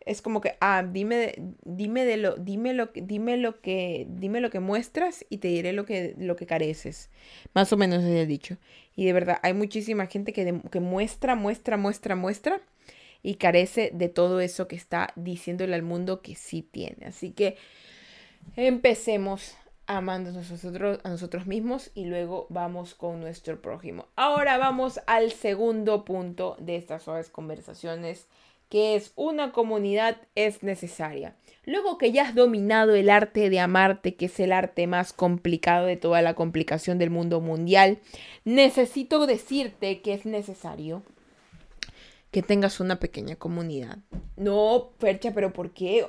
[0.09, 4.49] es como que, ah, dime, dime de lo, dime lo, dime lo que, dime lo
[4.49, 7.11] que muestras y te diré lo que, lo que careces.
[7.53, 8.57] Más o menos es el dicho.
[8.99, 12.61] Y de verdad, hay muchísima gente que, que muestra, muestra, muestra, muestra
[13.23, 17.07] y carece de todo eso que está diciéndole al mundo que sí tiene.
[17.07, 17.57] Así que
[18.57, 19.57] empecemos
[19.87, 24.09] amándonos nosotros, a nosotros mismos y luego vamos con nuestro prójimo.
[24.17, 28.27] Ahora vamos al segundo punto de estas suaves conversaciones
[28.69, 31.37] que es una comunidad es necesaria.
[31.65, 35.87] Luego que ya has dominado el arte de amarte, que es el arte más complicado
[35.87, 37.99] de toda la complicación del mundo mundial,
[38.45, 41.03] necesito decirte que es necesario
[42.31, 43.99] que tengas una pequeña comunidad.
[44.37, 46.07] No, Percha, pero ¿por qué?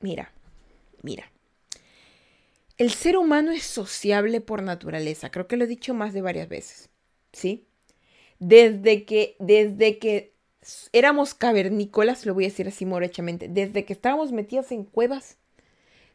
[0.00, 0.32] Mira,
[1.02, 1.30] mira.
[2.78, 5.30] El ser humano es sociable por naturaleza.
[5.30, 6.88] Creo que lo he dicho más de varias veces.
[7.30, 7.66] ¿Sí?
[8.38, 10.32] Desde que, desde que
[10.92, 15.38] éramos cavernícolas, lo voy a decir así morechamente, desde que estábamos metidas en cuevas,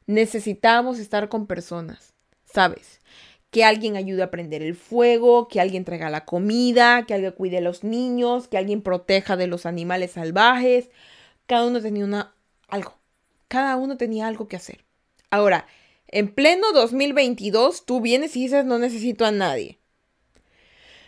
[0.08, 2.14] necesitábamos estar con personas,
[2.46, 3.02] ¿sabes?
[3.50, 7.58] Que alguien ayude a prender el fuego, que alguien traiga la comida, que alguien cuide
[7.58, 10.90] a los niños, que alguien proteja de los animales salvajes.
[11.48, 12.36] Cada uno tenía una
[12.68, 12.98] algo.
[13.48, 14.84] Cada uno tenía algo que hacer.
[15.30, 15.68] Ahora,
[16.08, 19.80] en pleno 2022, tú vienes y dices, no necesito a nadie.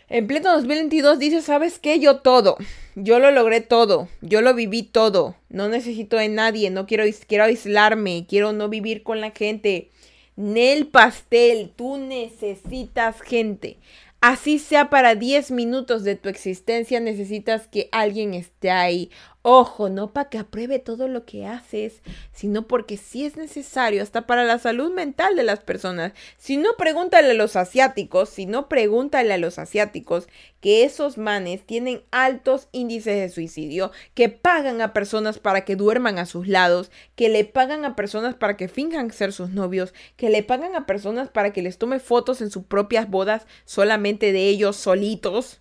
[0.08, 2.00] En pleno 2022 dices, ¿sabes qué?
[2.00, 2.56] Yo todo.
[3.00, 7.44] Yo lo logré todo, yo lo viví todo, no necesito de nadie, no quiero, quiero
[7.44, 9.90] aislarme, quiero no vivir con la gente.
[10.34, 13.76] Nel pastel, tú necesitas gente.
[14.20, 19.10] Así sea para 10 minutos de tu existencia, necesitas que alguien esté ahí.
[19.42, 24.26] Ojo, no para que apruebe todo lo que haces, sino porque sí es necesario, hasta
[24.26, 26.12] para la salud mental de las personas.
[26.36, 30.26] Si no, pregúntale a los asiáticos, si no, pregúntale a los asiáticos
[30.60, 36.18] que esos manes tienen altos índices de suicidio, que pagan a personas para que duerman
[36.18, 40.30] a sus lados, que le pagan a personas para que finjan ser sus novios, que
[40.30, 44.48] le pagan a personas para que les tome fotos en sus propias bodas solamente de
[44.48, 45.60] ellos solitos.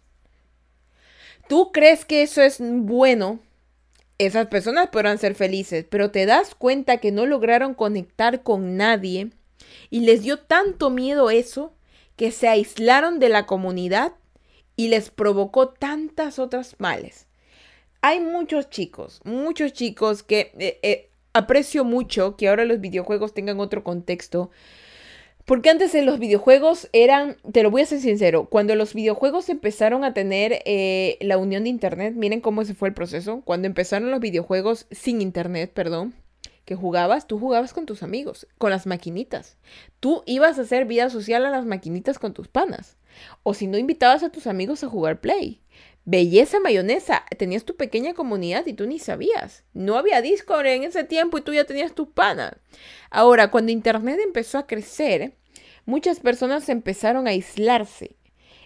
[1.47, 3.39] ¿Tú crees que eso es bueno?
[4.17, 9.29] Esas personas podrán ser felices, pero te das cuenta que no lograron conectar con nadie
[9.89, 11.73] y les dio tanto miedo eso
[12.15, 14.13] que se aislaron de la comunidad
[14.75, 17.27] y les provocó tantas otras males.
[18.01, 23.59] Hay muchos chicos, muchos chicos que eh, eh, aprecio mucho que ahora los videojuegos tengan
[23.59, 24.49] otro contexto,
[25.47, 29.47] porque antes en los videojuegos eran, te lo voy a ser sincero, cuando los videojuegos
[29.47, 33.65] empezaron a tener eh, la unión de Internet, miren cómo se fue el proceso, cuando
[33.65, 36.13] empezaron los videojuegos sin Internet, perdón,
[36.65, 39.55] que jugabas, tú jugabas con tus amigos, con las maquinitas.
[40.01, 42.97] Tú ibas a hacer vida social a las maquinitas con tus panas.
[43.43, 45.61] O si no, invitabas a tus amigos a jugar Play.
[46.09, 49.65] Belleza mayonesa, tenías tu pequeña comunidad y tú ni sabías.
[49.73, 52.53] No había Discord en ese tiempo y tú ya tenías tus panas.
[53.09, 55.35] Ahora, cuando Internet empezó a crecer,
[55.85, 58.15] muchas personas empezaron a aislarse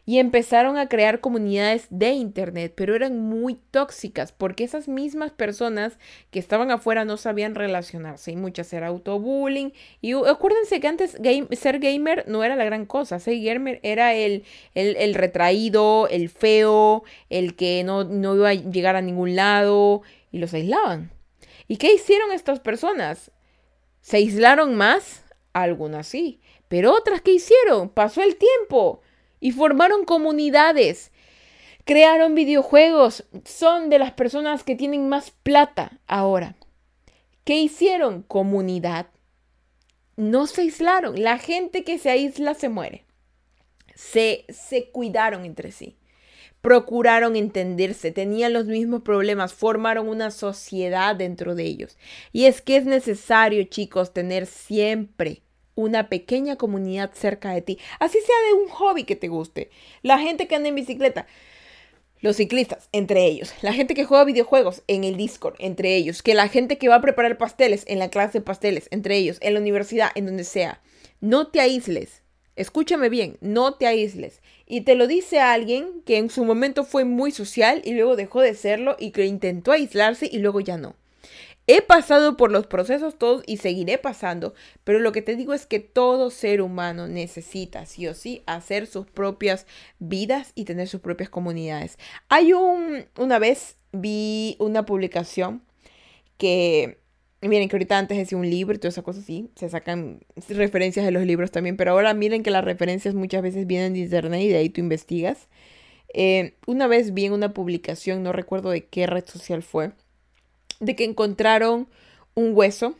[0.06, 5.98] y empezaron a crear comunidades de Internet, pero eran muy tóxicas porque esas mismas personas
[6.32, 9.74] que estaban afuera no sabían relacionarse y muchas era autobullying.
[10.02, 11.18] Y acuérdense que antes
[11.52, 17.04] ser gamer no era la gran cosa, ser gamer era el, el, retraído, el feo,
[17.30, 21.12] el que no, no iba a llegar a ningún lado y los aislaban.
[21.68, 23.32] ¿Y qué hicieron estas personas?
[24.02, 25.24] ¿Se aislaron más?
[25.54, 27.90] Algunas sí, pero otras ¿qué hicieron?
[27.90, 29.02] Pasó el tiempo
[29.42, 31.12] y formaron comunidades.
[31.84, 33.26] Crearon videojuegos.
[33.44, 36.56] Son de las personas que tienen más plata ahora.
[37.44, 38.22] ¿Qué hicieron?
[38.22, 39.08] Comunidad.
[40.16, 41.22] No se aislaron.
[41.22, 43.04] La gente que se aísla se muere.
[43.96, 45.98] Se, se cuidaron entre sí.
[46.62, 51.98] Procuraron entenderse, tenían los mismos problemas, formaron una sociedad dentro de ellos.
[52.32, 55.42] Y es que es necesario, chicos, tener siempre
[55.82, 59.70] una pequeña comunidad cerca de ti, así sea de un hobby que te guste.
[60.02, 61.28] La gente que anda en bicicleta,
[62.22, 66.36] los ciclistas, entre ellos, la gente que juega videojuegos en el Discord, entre ellos, que
[66.36, 69.56] la gente que va a preparar pasteles en la clase de pasteles, entre ellos, en
[69.56, 70.82] la universidad, en donde sea.
[71.20, 72.22] No te aísles.
[72.56, 74.42] Escúchame bien, no te aísles.
[74.68, 78.42] Y te lo dice alguien que en su momento fue muy social y luego dejó
[78.42, 80.96] de serlo y que intentó aislarse y luego ya no.
[81.68, 85.66] He pasado por los procesos todos y seguiré pasando, pero lo que te digo es
[85.66, 89.68] que todo ser humano necesita, sí o sí, hacer sus propias
[90.00, 91.98] vidas y tener sus propias comunidades.
[92.30, 95.62] Hay un, una vez vi una publicación
[96.38, 97.00] que,
[97.42, 101.06] miren que ahorita antes decía un libro y todas esas cosas así, se sacan referencias
[101.06, 104.42] de los libros también, pero ahora miren que las referencias muchas veces vienen de internet
[104.42, 105.48] y de ahí tú investigas.
[106.14, 109.92] Eh, una vez vi en una publicación, no recuerdo de qué red social fue,
[110.82, 111.88] de que encontraron
[112.36, 112.96] un hueso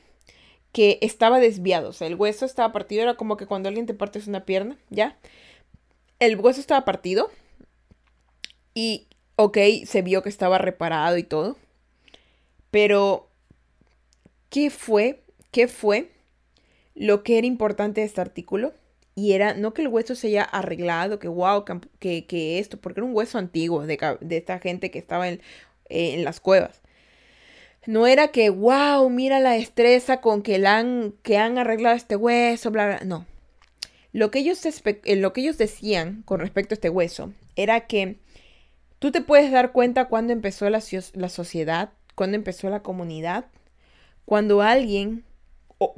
[0.72, 1.90] que estaba desviado.
[1.90, 3.02] O sea, el hueso estaba partido.
[3.04, 5.18] Era como que cuando alguien te partes una pierna, ¿ya?
[6.20, 7.30] El hueso estaba partido.
[8.74, 11.58] Y, ok, se vio que estaba reparado y todo.
[12.70, 13.28] Pero,
[14.50, 15.24] ¿qué fue?
[15.52, 16.12] ¿Qué fue
[16.96, 18.74] lo que era importante de este artículo?
[19.16, 21.66] Y era no que el hueso se haya arreglado, que wow,
[22.00, 25.42] que, que esto, porque era un hueso antiguo de, de esta gente que estaba en,
[25.90, 26.81] en las cuevas.
[27.88, 32.70] No era que, wow, mira la destreza con que, han, que han arreglado este hueso,
[32.70, 33.00] bla, bla.
[33.06, 33.26] No.
[34.14, 38.18] Lo que, ellos eh, lo que ellos decían con respecto a este hueso era que
[39.00, 40.82] tú te puedes dar cuenta cuando empezó la,
[41.14, 43.46] la sociedad, cuando empezó la comunidad,
[44.26, 45.24] cuando alguien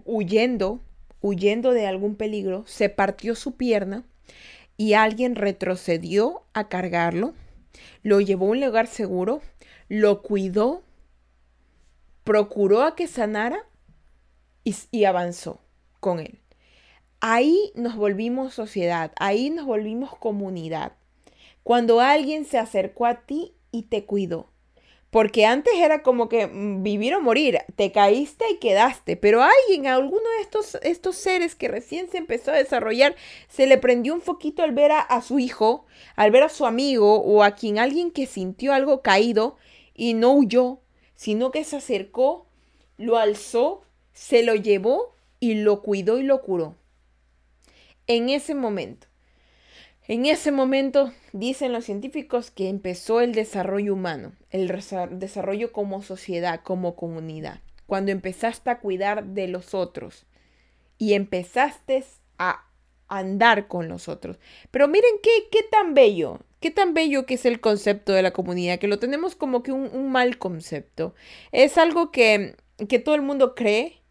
[0.06, 0.80] huyendo,
[1.22, 4.06] huyendo de algún peligro, se partió su pierna
[4.78, 7.34] y alguien retrocedió a cargarlo,
[8.04, 9.42] lo llevó a un lugar seguro,
[9.90, 10.84] lo cuidó
[12.24, 13.66] procuró a que sanara
[14.64, 15.60] y, avanzó
[16.00, 16.40] con él.
[17.20, 20.94] Ahí nos volvimos sociedad, ahí nos volvimos comunidad.
[21.64, 24.50] Cuando alguien se acercó a ti y te cuidó.
[25.10, 29.86] Porque antes era como que mm, vivir o morir, te caíste y quedaste, pero alguien,
[29.86, 33.16] alguno de estos, estos seres que recién se empezó a desarrollar,
[33.48, 36.66] se le prendió un foquito al ver a, a su hijo, al ver a su
[36.66, 39.56] amigo o a quien alguien que sintió algo caído
[39.94, 40.80] y no huyó,
[41.16, 42.48] sino que se acercó,
[42.98, 43.84] lo alzó,
[44.14, 46.76] se lo llevó y lo cuidó y lo curó.
[48.08, 49.08] En ese momento.
[50.06, 54.68] En ese momento dicen los científicos que empezó el desarrollo humano, el
[55.12, 60.26] desarrollo como sociedad, como comunidad, cuando empezaste a cuidar de los otros
[60.98, 62.04] y empezaste
[62.38, 62.66] a
[63.08, 64.40] andar con los otros.
[64.72, 68.32] Pero miren qué, qué tan bello, qué tan bello que es el concepto de la
[68.32, 71.14] comunidad, que lo tenemos como que un, mal concepto.
[71.52, 72.56] Es algo que,
[72.88, 74.02] que todo el mundo cree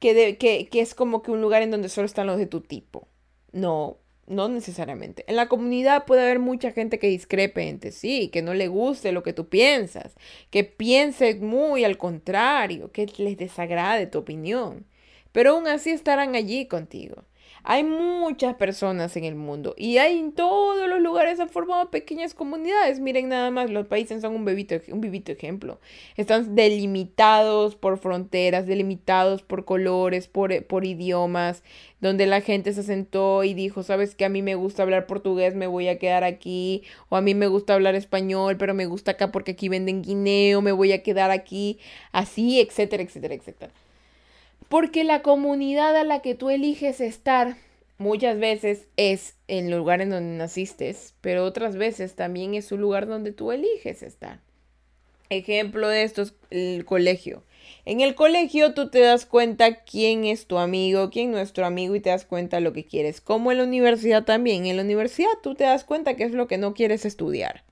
[0.00, 2.62] que, que, que es como que un lugar en donde solo están los de tu
[2.62, 3.06] tipo.
[3.52, 5.24] No, no necesariamente.
[5.28, 9.12] En la comunidad puede haber mucha gente que discrepe entre sí, que no le guste
[9.12, 10.16] lo que tú piensas,
[10.50, 14.84] que piense muy al contrario, que les desagrade tu opinión.
[15.30, 17.22] Pero aún así estarán allí contigo.
[17.66, 22.34] Hay muchas personas en el mundo y hay en todos los lugares han formado pequeñas
[22.34, 23.00] comunidades.
[23.00, 25.80] Miren nada más, los países son un bebito, un vivito ejemplo.
[26.18, 31.62] Están delimitados por fronteras, delimitados por colores, por, por idiomas,
[32.02, 35.54] donde la gente se sentó y dijo, sabes que a mí me gusta hablar portugués,
[35.54, 39.12] me voy a quedar aquí, o a mí me gusta hablar español, pero me gusta
[39.12, 41.78] acá porque aquí venden guineo, me voy a quedar aquí,
[42.12, 43.72] así, etcétera, etcétera, etcétera.
[44.68, 47.56] Porque la comunidad a la que tú eliges estar
[47.98, 53.06] muchas veces es el lugar en donde naciste, pero otras veces también es un lugar
[53.06, 54.40] donde tú eliges estar.
[55.30, 57.42] Ejemplo de esto es el colegio.
[57.86, 61.62] En el colegio tú te das cuenta quién es tu amigo, quién no es tu
[61.62, 63.20] amigo y te das cuenta lo que quieres.
[63.20, 64.66] Como en la universidad también.
[64.66, 67.62] En la universidad tú te das cuenta qué es lo que no quieres estudiar.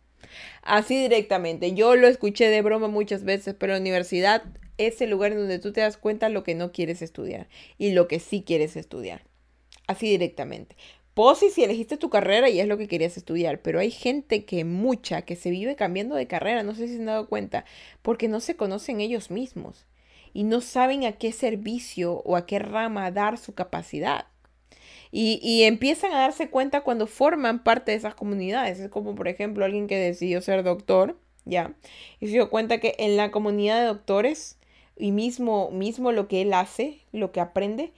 [0.63, 1.75] Así directamente.
[1.75, 4.43] Yo lo escuché de broma muchas veces, pero en la universidad
[4.79, 7.49] es el lugar en donde tú te das cuenta lo que no quieres estudiar
[7.79, 9.23] y lo que sí quieres estudiar.
[9.87, 10.77] Así directamente.
[11.15, 14.65] Posi si elegiste tu carrera y es lo que querías estudiar, pero hay gente que
[14.65, 17.67] mucha, que se vive cambiando de carrera, no sé si se han dado cuenta,
[18.01, 19.87] porque no se conocen ellos mismos
[20.33, 24.27] y no saben a qué servicio o a qué rama dar su capacidad.
[25.11, 28.81] Y, y, empiezan a darse cuenta cuando forman parte de esas comunidades.
[28.81, 31.75] Es como, por ejemplo, alguien que decidió ser doctor, ¿ya?
[32.19, 34.57] Y se dio cuenta que en la comunidad de doctores
[34.97, 37.93] y mismo, mismo lo que él hace, lo que aprende,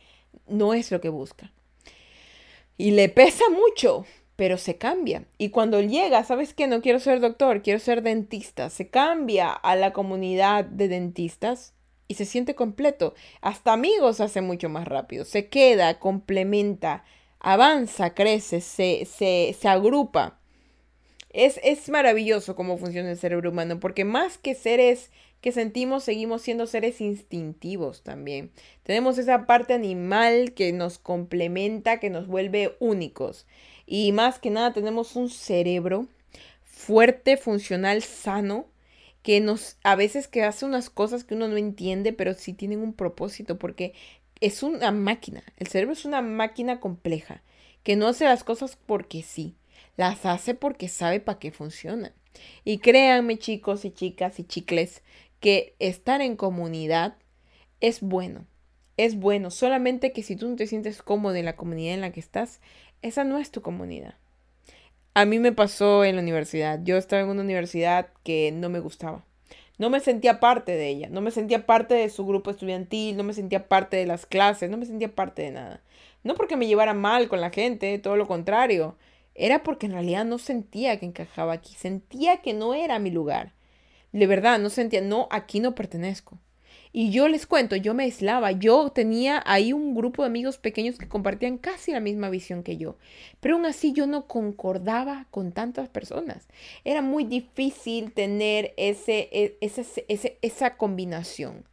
[0.47, 1.53] no es lo que busca.
[2.77, 4.05] Y le pesa mucho,
[4.37, 5.25] pero se cambia.
[5.39, 6.67] Y cuando llega, ¿sabes qué?
[6.67, 8.71] No quiero ser doctor, quiero ser dentista.
[8.71, 11.75] Se cambia a la comunidad de dentistas
[12.09, 13.15] y se siente completo.
[13.41, 15.25] Hasta amigos hace mucho más rápido.
[15.25, 17.05] Se queda, complementa,
[17.39, 20.41] avanza, crece, se, se, se agrupa.
[21.31, 25.11] Es, es maravilloso cómo funciona el cerebro humano, porque más que seres
[25.45, 28.51] que sentimos, seguimos siendo seres instintivos también.
[28.83, 33.47] Tenemos esa parte animal que nos complementa, que nos vuelve únicos.
[33.85, 36.07] Y más que nada tenemos un cerebro
[36.65, 38.65] fuerte, funcional, sano,
[39.21, 42.81] que nos a veces que hace unas cosas que uno no entiende, pero sí tienen
[42.81, 43.93] un propósito, porque
[44.41, 45.45] es una máquina.
[45.59, 47.43] El cerebro es una máquina compleja,
[47.83, 49.57] que no hace las cosas porque sí,
[49.99, 52.15] las hace porque sabe para qué funcionan.
[52.65, 55.03] Y créanme chicos y chicas y chicles,
[55.45, 57.19] que estar en comunidad
[57.83, 58.47] es bueno.
[58.97, 62.13] Es bueno, solamente que si tú no te sientes cómodo en la comunidad en la
[62.13, 62.63] que estás,
[63.03, 64.15] esa no es tu comunidad.
[65.13, 66.81] A mí me pasó en la universidad.
[66.83, 69.27] Yo estaba en una universidad que no me gustaba.
[69.77, 73.23] No me sentía parte de ella, no me sentía parte de su grupo estudiantil, no
[73.23, 75.83] me sentía parte de las clases, no me sentía parte de nada.
[76.23, 78.97] No porque me llevara mal con la gente, todo lo contrario.
[79.35, 83.54] Era porque en realidad no sentía que encajaba aquí, sentía que no era mi lugar.
[84.15, 86.39] De verdad, no sentía, no, aquí no pertenezco.
[86.93, 90.99] Y yo les cuento, yo me aislaba, yo tenía ahí un grupo de amigos pequeños
[90.99, 92.97] que compartían casi la misma visión que yo,
[93.41, 96.47] pero aún así yo no concordaba con tantas personas.
[96.85, 101.65] Era muy difícil tener ese, e, ese, ese, esa combinación.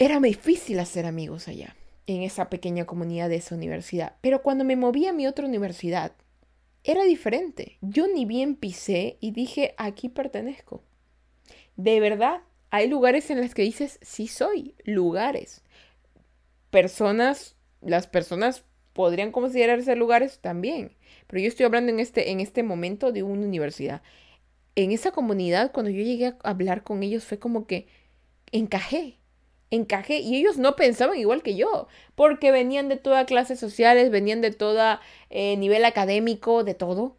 [0.00, 1.76] Era muy difícil hacer amigos allá,
[2.08, 4.16] en esa pequeña comunidad de esa universidad.
[4.20, 6.10] Pero cuando me moví a mi otra universidad,
[6.84, 7.78] era diferente.
[7.80, 10.82] Yo ni bien pisé y dije, aquí pertenezco.
[11.76, 15.62] De verdad, hay lugares en los que dices, sí soy, lugares.
[16.70, 20.96] Personas, las personas podrían considerarse lugares también.
[21.26, 24.02] Pero yo estoy hablando en este, en este momento de una universidad.
[24.74, 27.86] En esa comunidad, cuando yo llegué a hablar con ellos, fue como que
[28.52, 29.18] encajé
[29.72, 34.42] encajé y ellos no pensaban igual que yo, porque venían de todas clases sociales, venían
[34.42, 35.00] de todo
[35.30, 37.16] eh, nivel académico, de todo.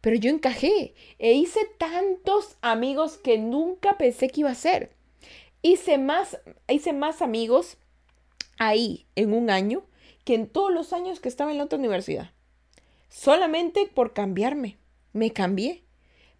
[0.00, 4.90] Pero yo encajé e hice tantos amigos que nunca pensé que iba a ser.
[5.62, 6.38] Hice más,
[6.68, 7.78] hice más amigos
[8.58, 9.84] ahí en un año
[10.24, 12.32] que en todos los años que estaba en la otra universidad.
[13.08, 14.78] Solamente por cambiarme.
[15.12, 15.84] Me cambié.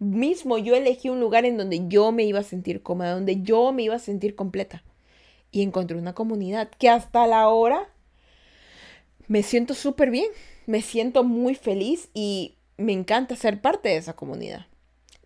[0.00, 3.72] Mismo yo elegí un lugar en donde yo me iba a sentir cómoda, donde yo
[3.72, 4.82] me iba a sentir completa
[5.54, 7.88] y encontré una comunidad que hasta la hora
[9.28, 10.26] me siento súper bien.
[10.66, 14.66] me siento muy feliz y me encanta ser parte de esa comunidad.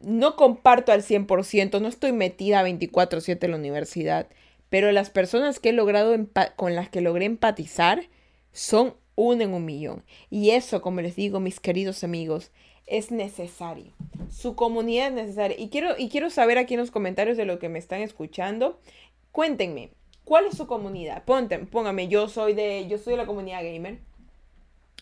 [0.01, 4.29] No comparto al 100%, no estoy metida 24/7 en la universidad,
[4.68, 6.14] pero las personas que he logrado
[6.57, 8.03] con las que logré empatizar
[8.53, 10.05] son uno en un millón.
[10.29, 12.51] Y eso, como les digo, mis queridos amigos,
[12.87, 13.93] es necesario.
[14.31, 15.59] Su comunidad es necesaria.
[15.59, 18.79] Y quiero, y quiero saber aquí en los comentarios de lo que me están escuchando.
[19.33, 19.91] Cuéntenme,
[20.29, 21.24] ¿cuál es su comunidad?
[21.24, 23.99] Ponte, póngame, yo soy de, yo soy de la comunidad gamer.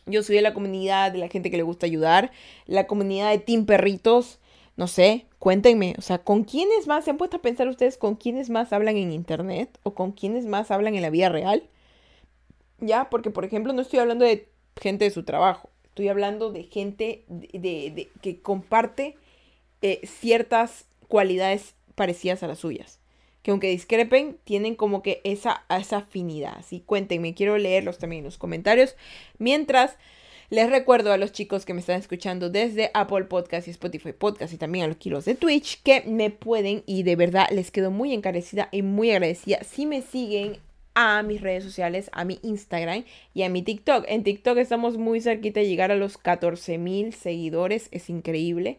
[0.07, 2.31] Yo soy de la comunidad de la gente que le gusta ayudar.
[2.67, 4.39] La comunidad de Team Perritos.
[4.77, 5.97] No sé, cuéntenme.
[5.99, 7.05] O sea, ¿con quiénes más?
[7.05, 9.81] ¿Se han puesto a pensar ustedes con quiénes más hablan en internet?
[9.83, 11.65] ¿O con quiénes más hablan en la vida real?
[12.79, 14.49] Ya, porque por ejemplo no estoy hablando de
[14.81, 15.71] gente de su trabajo.
[15.87, 19.17] Estoy hablando de gente de, que comparte
[19.83, 23.01] eh, ciertas cualidades parecidas a las suyas.
[23.47, 26.55] Que aunque discrepen, tienen como que esa, esa afinidad.
[26.59, 28.97] Así cuéntenme, quiero leerlos también en los comentarios.
[29.39, 29.99] Mientras,
[30.51, 34.53] les recuerdo a los chicos que me están escuchando desde Apple Podcast y Spotify Podcast
[34.53, 37.93] y también a los kilos de Twitch que me pueden y de verdad les quedo
[37.93, 40.59] muy encarecida y muy agradecida si me siguen
[40.97, 44.07] a mis redes sociales, a mi Instagram y a mi TikTok.
[44.09, 48.79] En TikTok estamos muy cerquita de llegar a los 14 mil seguidores, es increíble.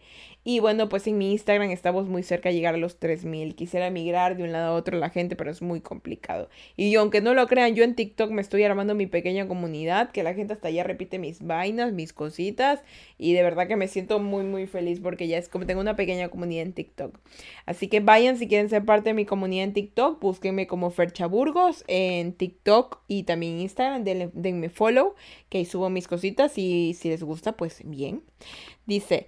[0.49, 3.53] Y bueno, pues en mi Instagram estamos muy cerca de llegar a los 3000.
[3.53, 6.47] Quisiera migrar de un lado a otro la gente, pero es muy complicado.
[6.77, 10.23] Y aunque no lo crean, yo en TikTok me estoy armando mi pequeña comunidad, que
[10.23, 12.81] la gente hasta allá repite mis vainas, mis cositas.
[13.17, 15.97] Y de verdad que me siento muy, muy feliz porque ya es como tengo una
[15.97, 17.19] pequeña comunidad en TikTok.
[17.65, 21.27] Así que vayan si quieren ser parte de mi comunidad en TikTok, búsquenme como Fercha
[21.27, 24.05] Burgos en TikTok y también en Instagram.
[24.05, 25.13] Denme follow,
[25.49, 28.23] que ahí subo mis cositas y si les gusta, pues bien.
[28.85, 29.27] Dice...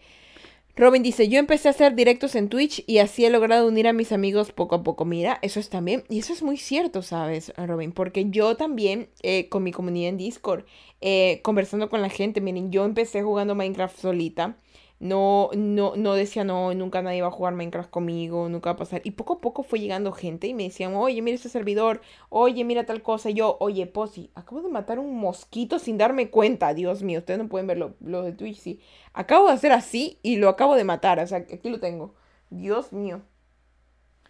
[0.80, 3.92] Robin dice, yo empecé a hacer directos en Twitch y así he logrado unir a
[3.92, 5.04] mis amigos poco a poco.
[5.04, 7.92] Mira, eso es también, y eso es muy cierto, ¿sabes, Robin?
[7.92, 10.64] Porque yo también, eh, con mi comunidad en Discord,
[11.02, 14.56] eh, conversando con la gente, miren, yo empecé jugando Minecraft solita
[15.00, 18.78] no, no, no decía, no, nunca nadie va a jugar Minecraft conmigo, nunca va a
[18.78, 19.02] pasar.
[19.06, 22.66] Y poco a poco fue llegando gente y me decían, oye, mira este servidor, oye,
[22.66, 23.30] mira tal cosa.
[23.30, 26.74] Y yo, oye, Posi, acabo de matar un mosquito sin darme cuenta.
[26.74, 28.82] Dios mío, ustedes no pueden verlo, lo de Twitch, sí.
[29.14, 31.20] Acabo de hacer así y lo acabo de matar.
[31.20, 32.16] O sea, aquí lo tengo.
[32.50, 33.22] Dios mío.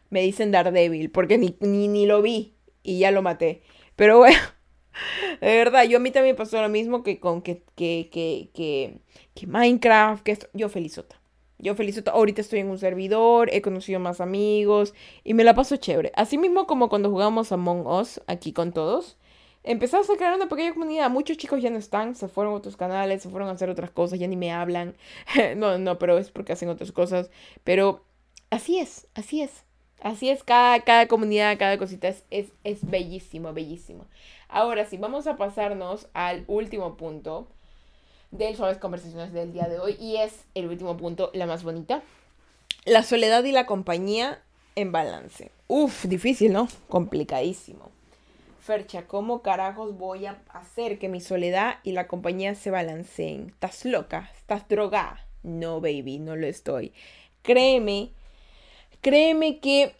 [0.10, 3.64] Me dicen Daredevil, porque ni, ni, ni lo vi y ya lo maté.
[3.96, 4.38] Pero bueno.
[5.42, 9.00] De verdad, yo a mí también pasó lo mismo que con que, que, que,
[9.36, 11.20] que, Minecraft, que esto, yo felizota.
[11.58, 15.76] Yo felizota, ahorita estoy en un servidor, he conocido más amigos y me la paso
[15.76, 16.12] chévere.
[16.16, 19.18] Así mismo como cuando jugamos Among Us aquí con todos.
[19.64, 21.10] Empezamos a crear una pequeña comunidad.
[21.10, 23.92] Muchos chicos ya no están, se fueron a otros canales, se fueron a hacer otras
[23.92, 24.96] cosas, ya ni me hablan.
[25.58, 27.30] no, no, pero es porque hacen otras cosas.
[27.66, 28.06] Pero
[28.50, 29.66] así es, así es.
[30.02, 34.08] Así es, cada, cada comunidad, cada cosita es, es, es bellísimo, bellísimo.
[34.50, 37.48] Ahora sí, vamos a pasarnos al último punto
[38.32, 39.96] de Suaves Conversaciones del día de hoy.
[40.00, 42.02] Y es el último punto, la más bonita.
[42.84, 44.42] La soledad y la compañía
[44.76, 45.52] en balance.
[45.68, 46.68] Uf, difícil, ¿no?
[46.88, 47.92] Complicadísimo.
[48.60, 53.50] Fercha, ¿cómo carajos voy a hacer que mi soledad y la compañía se balanceen?
[53.50, 54.32] ¿Estás loca?
[54.36, 55.28] ¿Estás drogada?
[55.44, 56.92] No, baby, no lo estoy.
[57.44, 58.14] Créeme,
[59.02, 59.96] créeme que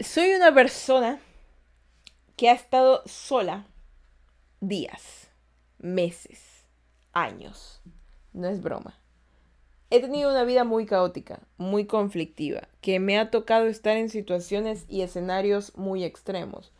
[0.00, 1.20] soy una persona
[2.36, 3.66] que ha estado sola
[4.68, 5.28] días,
[5.78, 6.64] meses,
[7.12, 7.80] años.
[8.32, 8.98] No es broma.
[9.90, 14.86] He tenido una vida muy caótica, muy conflictiva, que me ha tocado estar en situaciones
[14.88, 16.72] y escenarios muy extremos.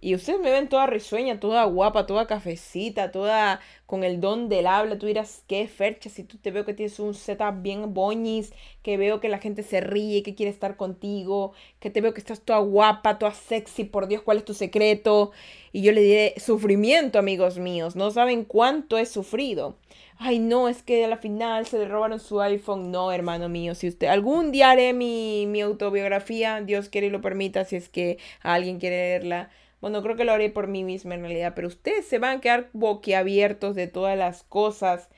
[0.00, 4.68] Y ustedes me ven toda risueña, toda guapa, toda cafecita, toda con el don del
[4.68, 4.96] habla.
[4.96, 8.96] Tú dirás, qué fercha, si tú te veo que tienes un setup bien boñis, que
[8.96, 12.40] veo que la gente se ríe, que quiere estar contigo, que te veo que estás
[12.42, 15.32] toda guapa, toda sexy, por Dios, ¿cuál es tu secreto?
[15.72, 19.78] Y yo le diré, sufrimiento, amigos míos, no saben cuánto he sufrido.
[20.18, 22.90] Ay, no, es que a la final se le robaron su iPhone.
[22.92, 27.20] No, hermano mío, si usted algún día haré mi, mi autobiografía, Dios quiere y lo
[27.20, 29.50] permita, si es que alguien quiere leerla
[29.80, 32.40] bueno, creo que lo haré por mí misma en realidad, pero ustedes se van a
[32.40, 35.08] quedar boquiabiertos de todas las cosas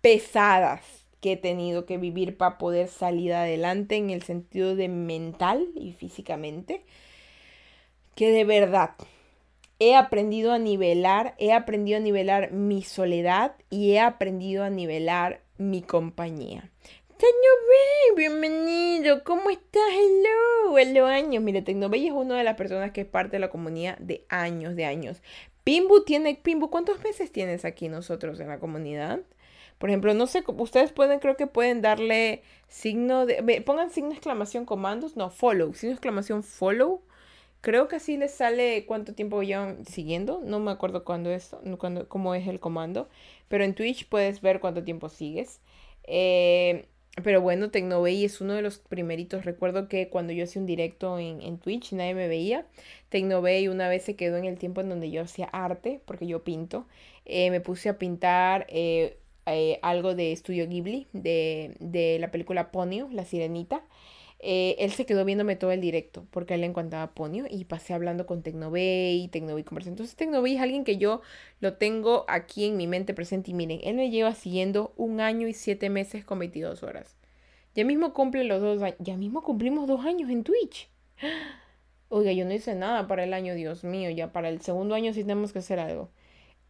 [0.00, 0.82] pesadas
[1.20, 5.92] que he tenido que vivir para poder salir adelante en el sentido de mental y
[5.92, 6.84] físicamente.
[8.14, 8.90] Que de verdad
[9.78, 15.42] he aprendido a nivelar, he aprendido a nivelar mi soledad y he aprendido a nivelar
[15.58, 16.70] mi compañía.
[17.22, 19.80] Tecnobay, bienvenido, ¿cómo estás?
[19.92, 21.40] Hello, hello años.
[21.40, 24.74] Mire, Tecnobay es una de las personas que es parte de la comunidad de años,
[24.74, 25.22] de años.
[25.62, 29.20] Pimbu tiene, Pimbu, ¿cuántos meses tienes aquí nosotros en la comunidad?
[29.78, 34.64] Por ejemplo, no sé, ustedes pueden, creo que pueden darle signo de, pongan signo exclamación
[34.64, 37.02] comandos, no, follow, signo exclamación follow
[37.60, 40.40] Creo que así les sale cuánto tiempo llevan siguiendo.
[40.44, 41.54] No me acuerdo cuándo es,
[42.08, 43.08] cómo es el comando.
[43.46, 45.60] Pero en Twitch puedes ver cuánto tiempo sigues.
[46.02, 46.88] Eh,
[47.22, 49.44] pero bueno, Tecnovey es uno de los primeritos.
[49.44, 52.66] Recuerdo que cuando yo hacía un directo en, en Twitch, nadie me veía.
[53.10, 56.42] Tecnovey una vez se quedó en el tiempo en donde yo hacía arte, porque yo
[56.42, 56.86] pinto.
[57.26, 62.72] Eh, me puse a pintar eh, eh, algo de Estudio Ghibli, de, de la película
[62.72, 63.82] Ponyo, La Sirenita.
[64.44, 67.94] Eh, él se quedó viéndome todo el directo porque él le encantaba Ponyo y pasé
[67.94, 69.94] hablando con Tecnovey, Tecnovey conversando.
[69.94, 71.22] Entonces Tecnovey es alguien que yo
[71.60, 75.46] lo tengo aquí en mi mente presente y miren, él me lleva siguiendo un año
[75.46, 77.16] y siete meses con 22 horas.
[77.76, 80.90] Ya mismo cumple los dos años, ya mismo cumplimos dos años en Twitch.
[82.08, 85.14] Oiga, yo no hice nada para el año, Dios mío, ya para el segundo año
[85.14, 86.10] sí tenemos que hacer algo.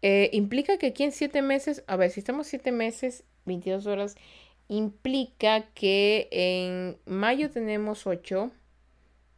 [0.03, 4.17] Eh, implica que aquí en siete meses, a ver, si estamos siete meses, 22 horas,
[4.69, 8.51] implica que en mayo tenemos 8,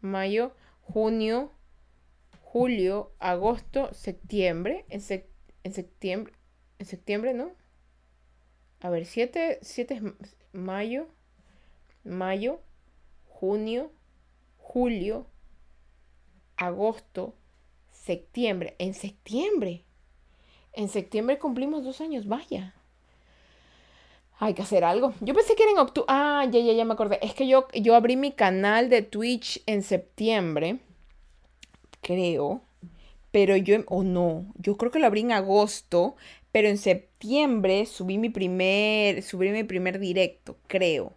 [0.01, 1.53] mayo, junio,
[2.43, 5.03] julio, agosto, septiembre, en,
[5.65, 6.33] en septiembre,
[6.79, 7.53] en septiembre, ¿no?
[8.81, 10.03] A ver, 7, 7 es
[10.53, 11.09] mayo,
[12.05, 12.61] mayo,
[13.27, 13.91] junio,
[14.59, 15.27] julio,
[16.57, 17.35] agosto,
[17.91, 18.77] septiembre.
[18.79, 19.85] En septiembre.
[20.73, 22.75] En septiembre cumplimos dos años, vaya.
[24.39, 25.15] Hay que hacer algo.
[25.21, 26.07] Yo pensé que era en octubre.
[26.09, 27.19] Ah, ya, ya, ya me acordé.
[27.23, 30.79] Es que yo, yo abrí mi canal de Twitch en septiembre.
[32.01, 32.61] Creo.
[33.31, 36.17] Pero yo, o no, yo creo que lo abrí en agosto.
[36.53, 41.13] Pero en septiembre subí mi primer, subí mi primer directo, creo.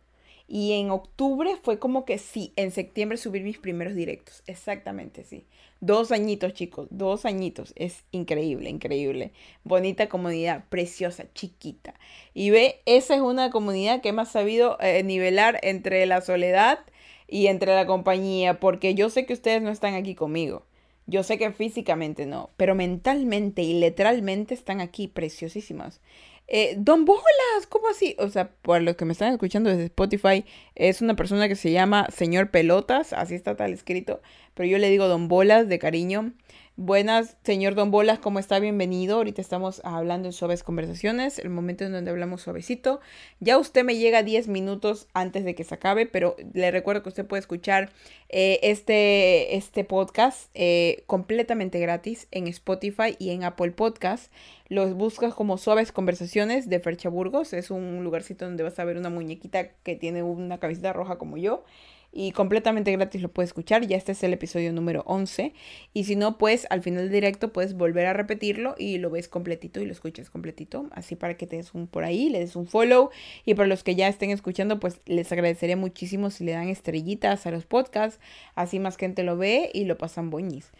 [0.48, 4.44] Y en octubre fue como que sí, en septiembre subí mis primeros directos.
[4.48, 5.46] Exactamente, sí.
[5.82, 7.74] Dos añitos, chicos, dos añitos.
[7.76, 9.34] Es increíble, increíble.
[9.66, 11.94] Bonita comunidad, preciosa, chiquita.
[12.34, 16.80] Y ve, esa es una comunidad que hemos sabido eh, nivelar entre la soledad
[17.28, 20.66] y entre la compañía, porque yo sé que ustedes no están aquí conmigo.
[21.08, 26.02] Yo sé que físicamente no, pero mentalmente y literalmente están aquí preciosísimas.
[26.48, 28.16] Eh, Don Bolas, ¿cómo así?
[28.20, 30.46] O sea, por los que me están escuchando desde Spotify,
[30.76, 34.22] es una persona que se llama Señor Pelotas, así está tal escrito,
[34.54, 36.34] pero yo le digo Don Bolas de cariño.
[36.80, 38.60] Buenas, señor Don Bolas, ¿cómo está?
[38.60, 39.16] Bienvenido.
[39.16, 43.00] Ahorita estamos hablando en suaves conversaciones, el momento en donde hablamos suavecito.
[43.40, 47.10] Ya usted me llega 10 minutos antes de que se acabe, pero le recuerdo que
[47.10, 47.90] usted puede escuchar
[48.30, 54.32] eh, este, este podcast eh, completamente gratis en Spotify y en Apple Podcast.
[54.70, 57.54] Los buscas como Suaves Conversaciones de Fercha Burgos.
[57.54, 61.38] Es un lugarcito donde vas a ver una muñequita que tiene una camiseta roja como
[61.38, 61.64] yo
[62.12, 63.86] y completamente gratis lo puedes escuchar.
[63.86, 65.54] Ya este es el episodio número 11.
[65.94, 69.28] Y si no, pues al final del directo puedes volver a repetirlo y lo ves
[69.28, 70.88] completito y lo escuchas completito.
[70.92, 73.12] Así para que te des un por ahí, le des un follow.
[73.46, 77.46] Y para los que ya estén escuchando, pues les agradecería muchísimo si le dan estrellitas
[77.46, 78.20] a los podcasts.
[78.56, 80.72] Así más gente lo ve y lo pasan boñis.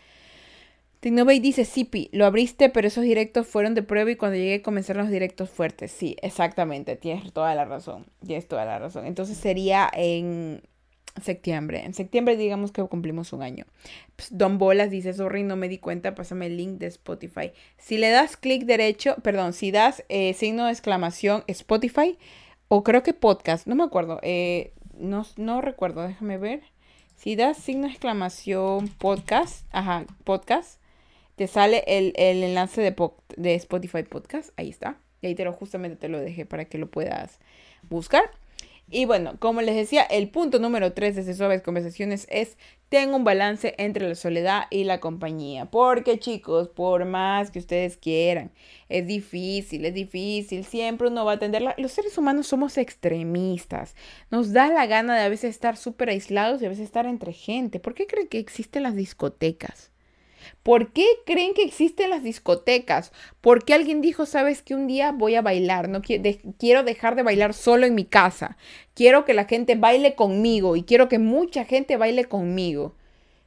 [1.08, 5.04] Tecnovey dice, Sipi, lo abriste, pero esos directos fueron de prueba y cuando llegué comenzaron
[5.04, 5.90] los directos fuertes.
[5.90, 9.06] Sí, exactamente, tienes toda la razón, tienes toda la razón.
[9.06, 10.62] Entonces sería en,
[11.22, 11.86] septiembre.
[11.86, 13.64] En septiembre digamos que cumplimos un año.
[14.18, 17.54] Pues, Don Bolas dice, sorry, no me di cuenta, pásame el link de Spotify.
[17.78, 22.18] Si le das clic derecho, perdón, si das eh, signo de exclamación Spotify
[22.68, 26.64] o creo que podcast, no me acuerdo, eh, no, no recuerdo, déjame ver.
[27.16, 30.82] Si das signo de exclamación podcast, ajá, podcast,
[31.38, 32.96] te sale el, enlace de,
[33.38, 35.00] de Spotify Podcast, ahí está.
[35.22, 37.40] Y ahí te lo justamente te lo dejé para que lo puedas
[37.90, 38.24] buscar.
[38.90, 42.58] Y bueno, como les decía, el punto número 3 de estas suaves conversaciones es
[42.90, 45.66] tengo un balance entre la soledad y la compañía.
[45.66, 48.52] Porque chicos, por más que ustedes quieran,
[48.90, 50.64] es difícil, es difícil.
[50.64, 51.64] Siempre uno va a atender.
[51.78, 53.96] Los seres humanos somos extremistas.
[54.32, 57.34] Nos da la gana de a veces estar súper aislados y a veces estar entre
[57.34, 57.80] gente.
[57.80, 59.92] ¿Por qué creen que existen las discotecas?
[60.64, 63.12] ¿Por qué creen que existen las discotecas?
[63.42, 65.90] ¿Por qué alguien dijo, sabes que un día voy a bailar?
[65.90, 68.58] No quiero dejar de bailar solo en mi casa.
[68.94, 72.96] Quiero que la gente baile conmigo y quiero que mucha gente baile conmigo.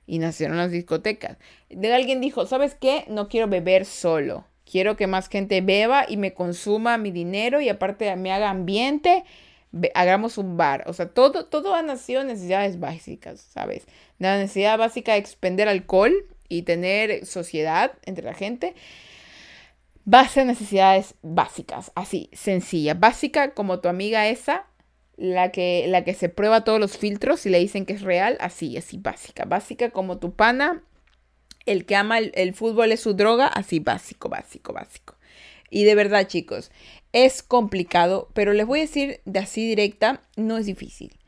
[0.06, 1.36] Y nacieron las discotecas.
[1.68, 3.04] De alguien dijo, ¿sabes qué?
[3.08, 4.44] No quiero beber solo.
[4.64, 9.24] Quiero que más gente beba y me consuma mi dinero y aparte me haga ambiente
[9.94, 10.84] hagamos un bar.
[10.86, 13.86] O sea, todo, todo ha nacido en necesidades básicas, ¿sabes?
[14.18, 16.12] La necesidad básica de expender alcohol
[16.50, 18.74] y tener sociedad entre la gente,
[20.04, 24.66] base a necesidades básicas, así, sencilla, básica como tu amiga esa,
[25.16, 28.36] la que, la que se prueba todos los filtros y le dicen que es real,
[28.40, 30.82] así, así, básica, básica como tu pana,
[31.66, 35.16] el que ama el, el fútbol es su droga, así, básico, básico, básico.
[35.70, 36.72] Y de verdad, chicos,
[37.12, 41.19] es complicado, pero les voy a decir de así directa, no es difícil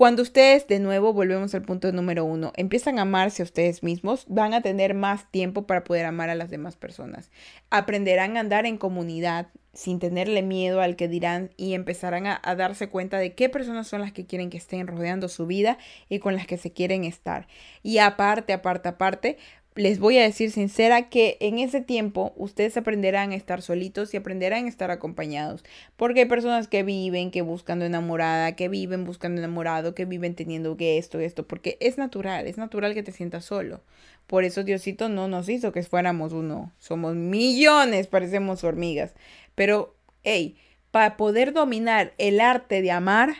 [0.00, 4.24] Cuando ustedes, de nuevo, volvemos al punto número uno, empiezan a amarse a ustedes mismos,
[4.28, 7.30] van a tener más tiempo para poder amar a las demás personas.
[7.68, 12.88] Aprenderán a andar en comunidad sin tenerle miedo al que dirán y empezarán a, darse
[12.88, 15.76] cuenta de qué personas son las que quieren que estén rodeando su vida
[16.08, 17.46] y con las que se quieren estar.
[17.82, 19.36] Y aparte, aparte, aparte,
[19.76, 24.16] les voy a decir sincera que en ese tiempo ustedes aprenderán a estar solitos y
[24.16, 25.64] aprenderán a estar acompañados.
[25.96, 30.76] Porque hay personas que viven, que buscando enamorada, que viven buscando enamorado, que viven teniendo
[30.76, 33.80] que esto, esto, porque es natural, es natural que te sientas solo.
[34.26, 36.72] Por eso Diosito no nos hizo que fuéramos uno.
[36.78, 39.14] Somos millones, parecemos hormigas.
[39.54, 39.94] Pero,
[40.24, 40.56] hey,
[40.90, 43.34] para poder dominar el arte de amar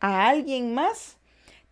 [0.00, 1.16] a alguien más,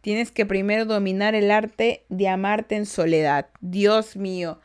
[0.08, 3.48] Tienes que primero dominar el arte de amarte en soledad.
[3.60, 4.58] Dios mío.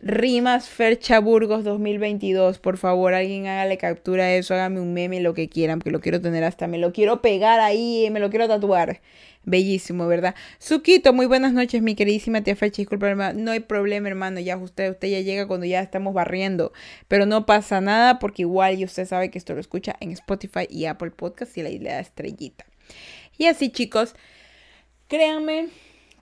[0.00, 2.58] Rimas Fercha Burgos 2022.
[2.58, 6.00] Por favor, alguien hágale captura a eso, hágame un meme, lo que quieran, porque lo
[6.00, 9.00] quiero tener hasta, me lo quiero pegar ahí, me lo quiero tatuar.
[9.44, 10.34] Bellísimo, ¿verdad?
[10.58, 12.82] Suquito, muy buenas noches, mi queridísima tía Fercha.
[12.82, 13.38] Disculpa, hermano.
[13.40, 14.40] No hay problema, hermano.
[14.40, 16.72] Ya usted, usted ya llega cuando ya estamos barriendo.
[17.06, 20.66] Pero no pasa nada, porque igual y usted sabe que esto lo escucha en Spotify
[20.68, 22.66] y Apple Podcast y la isla estrellita.
[23.38, 24.16] Y así, chicos.
[25.12, 25.68] Créanme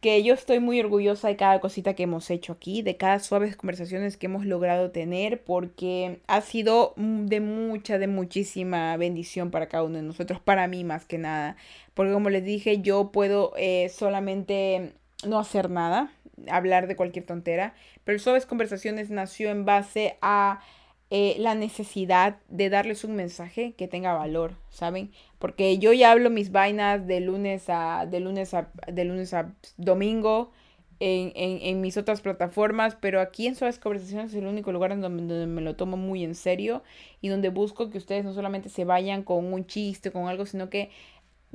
[0.00, 3.54] que yo estoy muy orgullosa de cada cosita que hemos hecho aquí, de cada suaves
[3.54, 9.84] conversaciones que hemos logrado tener, porque ha sido de mucha, de muchísima bendición para cada
[9.84, 11.54] uno de nosotros, para mí más que nada.
[11.94, 14.92] Porque como les dije, yo puedo eh, solamente
[15.24, 16.10] no hacer nada,
[16.50, 20.62] hablar de cualquier tontera, pero Suaves Conversaciones nació en base a
[21.10, 25.10] eh, la necesidad de darles un mensaje que tenga valor, ¿saben?
[25.40, 29.52] Porque yo ya hablo mis vainas de lunes a, de lunes a, de lunes a
[29.76, 30.52] domingo
[31.00, 35.00] en, en, mis otras plataformas, pero aquí en Suaves Conversaciones es el único lugar en
[35.00, 36.82] donde, me lo tomo muy en serio
[37.22, 40.68] y donde busco que ustedes no solamente se vayan con un chiste, con algo, sino
[40.68, 40.90] que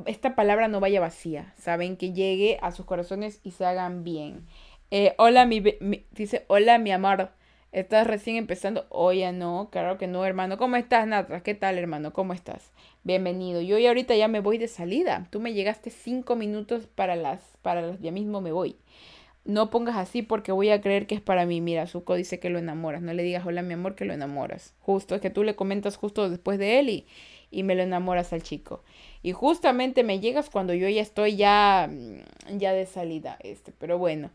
[0.06, 1.96] esta palabra no vaya vacía, ¿saben?
[1.96, 4.48] Que llegue a sus corazones y se hagan bien.
[4.92, 7.30] Eh, hola, mi, mi, dice, hola, mi amor.
[7.76, 8.86] Estás recién empezando.
[8.88, 10.58] Oye, no, claro que no, hermano.
[10.58, 11.44] ¿Cómo estás, Natras?
[11.44, 12.14] ¿Qué tal, hermano?
[12.14, 12.72] ¿Cómo estás?
[13.04, 13.60] Bienvenido.
[13.60, 15.28] Yo ya ahorita ya me voy de salida.
[15.30, 18.78] Tú me llegaste cinco minutos para las, para las, ya mismo me voy.
[19.44, 21.60] No pongas así porque voy a creer que es para mí.
[21.60, 23.02] Mira, Zuko dice que lo enamoras.
[23.02, 24.74] No le digas hola, mi amor, que lo enamoras.
[24.80, 27.06] Justo, es que tú le comentas justo después de él y,
[27.52, 28.86] y me lo enamoras al chico.
[29.26, 33.40] Y justamente me llegas cuando yo ya estoy ya, mm, ya de salida.
[33.42, 34.30] Este, pero bueno.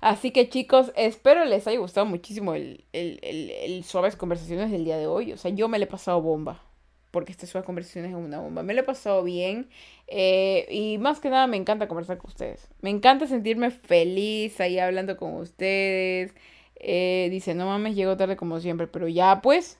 [0.00, 5.06] Así que chicos, espero les haya gustado muchísimo el, el, Suaves Conversaciones del día de
[5.06, 5.34] hoy.
[5.34, 6.64] O sea, yo me le he pasado bomba.
[7.10, 8.62] Porque este Suaves Conversaciones es una bomba.
[8.62, 9.68] Me lo he pasado bien.
[10.06, 12.66] Eh, y más que nada me encanta conversar con ustedes.
[12.80, 16.34] Me encanta sentirme feliz ahí hablando con ustedes.
[16.76, 18.86] Eh, dice, no mames, llego tarde como siempre.
[18.86, 19.78] Pero ya pues,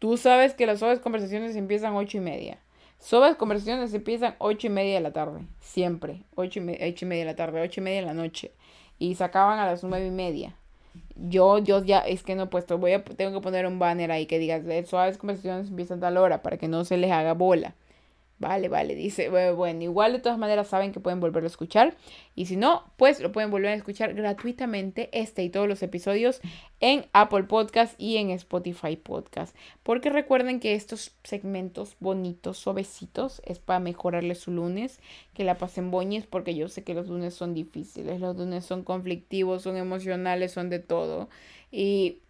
[0.00, 2.58] tú sabes que las Suaves Conversaciones empiezan ocho y media.
[3.00, 5.40] Suaves Conversaciones empiezan ocho y media de la tarde.
[5.60, 6.22] Siempre.
[6.36, 8.52] Ocho y, ocho y media de la tarde, ocho y media de la noche
[9.00, 10.54] y sacaban a las nueve y media.
[11.16, 14.26] Yo, yo ya, es que no puesto, voy a, tengo que poner un banner ahí
[14.26, 17.74] que diga, suaves conversaciones empiezan a tal hora para que no se les haga bola.
[18.40, 21.94] Vale, vale, dice, bueno, igual de todas maneras saben que pueden volverlo a escuchar
[22.34, 26.40] y si no, pues lo pueden volver a escuchar gratuitamente este y todos los episodios
[26.80, 29.54] en Apple Podcast y en Spotify Podcast.
[29.82, 35.00] Porque recuerden que estos segmentos bonitos, suavecitos, es para mejorarles su lunes,
[35.34, 38.84] que la pasen boñes porque yo sé que los lunes son difíciles, los lunes son
[38.84, 41.28] conflictivos, son emocionales, son de todo
[41.70, 42.20] y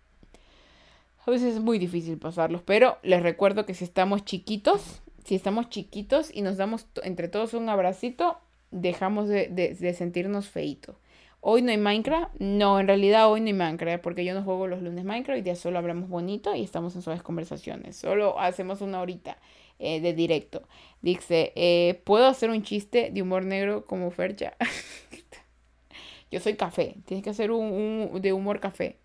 [1.24, 5.68] a veces es muy difícil pasarlos, pero les recuerdo que si estamos chiquitos, si estamos
[5.68, 8.38] chiquitos y nos damos entre todos un abracito,
[8.70, 10.98] dejamos de, sentirnos feito.
[11.40, 12.34] Hoy no hay Minecraft.
[12.38, 15.44] No, en realidad hoy no hay Minecraft porque yo no juego los lunes Minecraft y
[15.44, 17.96] ya solo hablamos bonito y estamos en suaves conversaciones.
[17.96, 19.38] Solo hacemos una horita
[19.78, 20.62] eh, de directo.
[21.00, 24.54] Dice, eh, ¿puedo hacer un chiste de humor negro como Fercha?
[26.30, 26.96] yo soy café.
[27.06, 28.98] Tienes que hacer un de humor café.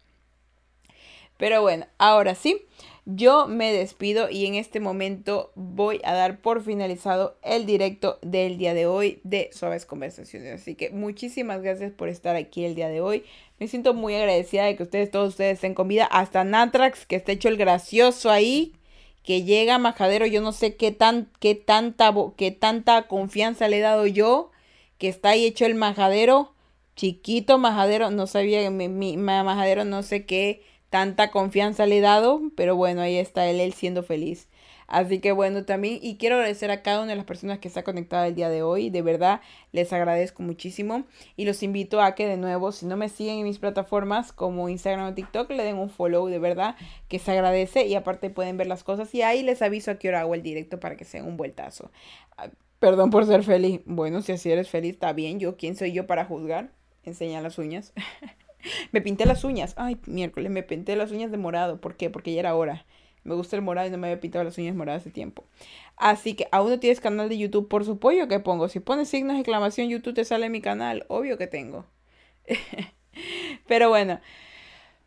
[1.37, 2.61] Pero bueno, ahora sí.
[3.07, 8.57] Yo me despido y en este momento voy a dar por finalizado el directo del
[8.57, 10.59] día de hoy de Suaves Conversaciones.
[10.59, 13.23] Así que muchísimas gracias por estar aquí el día de hoy.
[13.59, 16.05] Me siento muy agradecida de que ustedes, todos ustedes estén con vida.
[16.05, 18.73] Hasta Natrax, que está hecho el gracioso ahí.
[19.21, 23.81] Que llega Majadero, yo no sé qué, tan, qué, tanta, qué tanta confianza le he
[23.81, 24.51] dado yo.
[24.97, 26.53] Que está ahí hecho el majadero.
[26.95, 30.63] Chiquito majadero, no sabía, mi, mi majadero no sé qué
[30.95, 34.47] tanta confianza le he dado, pero bueno, ahí está él, él siendo feliz.
[34.87, 37.83] Así que bueno, también, y quiero agradecer a cada una de las personas que está
[37.83, 39.41] conectada el día de hoy, de verdad,
[39.73, 41.03] les agradezco muchísimo
[41.35, 44.69] y los invito a que de nuevo, si no me siguen en mis plataformas como
[44.69, 46.77] Instagram o TikTok, le den un follow, de verdad,
[47.09, 50.07] que se agradece y aparte pueden ver las cosas y ahí les aviso a qué
[50.07, 51.91] hora hago el directo para que sea un vueltazo.
[52.79, 53.81] Perdón por ser feliz.
[53.83, 55.41] Bueno, si así eres feliz, está bien.
[55.41, 56.71] Yo, ¿quién soy yo para juzgar?
[57.03, 57.91] Enseña las uñas.
[58.91, 59.73] me pinté las uñas.
[59.77, 61.79] Ay, miércoles, me pinté las uñas de morado.
[61.79, 62.09] ¿Por qué?
[62.09, 62.85] Porque ya era hora.
[63.23, 65.45] Me gusta el morado y no me había pintado las uñas moradas hace tiempo.
[65.97, 68.69] Así que aún no tienes canal de YouTube por su pollo que pongo.
[68.69, 71.05] Si pones signos de exclamación, YouTube te sale mi canal.
[71.07, 71.85] Obvio que tengo.
[73.67, 74.19] Pero bueno,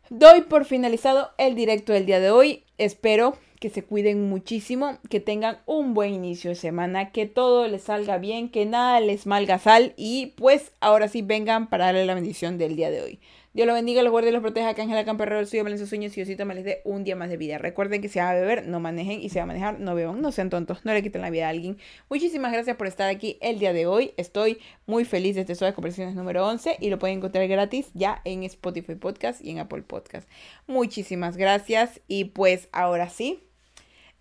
[0.09, 2.65] doy por finalizado el directo del día de hoy.
[2.77, 7.83] Espero que se cuiden muchísimo, que tengan un buen inicio de semana, que todo les
[7.83, 12.15] salga bien, que nada les malga sal y pues ahora sí vengan para darle la
[12.15, 13.19] bendición del día de hoy.
[13.51, 14.73] Dios los bendiga, los guarde y los proteja.
[14.73, 17.29] Que Ángela Camperrero, el suyo, sus sueños y Diosito me les dé un día más
[17.29, 17.57] de vida.
[17.57, 20.21] Recuerden que si van a beber, no manejen y si van a manejar, no beban.
[20.21, 21.77] No sean tontos, no le quiten la vida a alguien.
[22.09, 24.13] Muchísimas gracias por estar aquí el día de hoy.
[24.17, 28.21] Estoy muy feliz de este Suaves Conversaciones número 11 y lo pueden encontrar gratis ya
[28.23, 30.29] en Spotify Podcast y en Apple Podcast.
[30.67, 33.43] Muchísimas gracias y pues ahora sí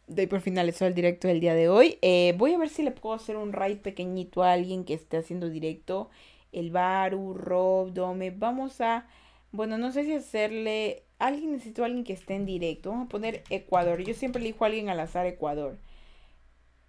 [0.08, 1.98] doy por finalizado el directo del día de hoy.
[2.02, 5.18] Eh, voy a ver si le puedo hacer un raid pequeñito a alguien que esté
[5.18, 6.10] haciendo directo.
[6.58, 8.30] El Baru, Rob, Dome.
[8.30, 9.06] Vamos a.
[9.52, 11.04] Bueno, no sé si hacerle.
[11.18, 12.90] Alguien necesito a alguien que esté en directo.
[12.90, 14.02] Vamos a poner Ecuador.
[14.02, 15.78] Yo siempre elijo a alguien al azar Ecuador.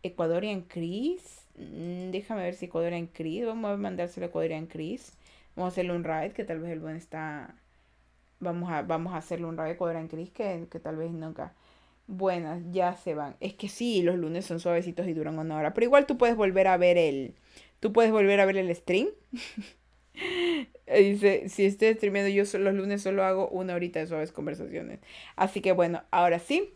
[0.04, 1.46] Ecuadorian Chris.
[1.56, 3.46] Mm, déjame ver si Ecuadorian Chris.
[3.46, 5.14] Vamos a mandárselo a Ecuadorian Chris.
[5.56, 7.56] Vamos a hacerle un raid que tal vez el buen está.
[8.40, 11.54] Vamos a, vamos a hacerle un raid a Ecuadorian Chris que, que tal vez nunca
[12.10, 13.36] buenas, ya se van.
[13.40, 15.74] Es que sí, los lunes son suavecitos y duran una hora.
[15.74, 17.36] Pero igual tú puedes volver a ver el.
[17.80, 19.08] Tú puedes volver a ver el stream.
[20.88, 25.00] Dice, si estoy streamiendo, yo los lunes solo hago una horita de suaves conversaciones.
[25.36, 26.74] Así que bueno, ahora sí.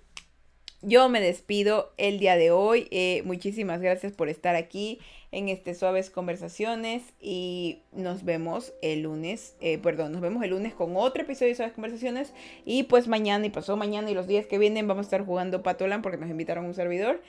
[0.86, 2.90] Yo me despido el día de hoy.
[2.92, 5.00] Eh, muchísimas gracias por estar aquí
[5.34, 10.76] en este Suaves Conversaciones y nos vemos el lunes, eh, perdón, nos vemos el lunes
[10.76, 12.34] con otro episodio de Suaves Conversaciones
[12.66, 15.64] y pues mañana y pasó mañana y los días que vienen vamos a estar jugando
[15.64, 17.22] Patolan porque nos invitaron un servidor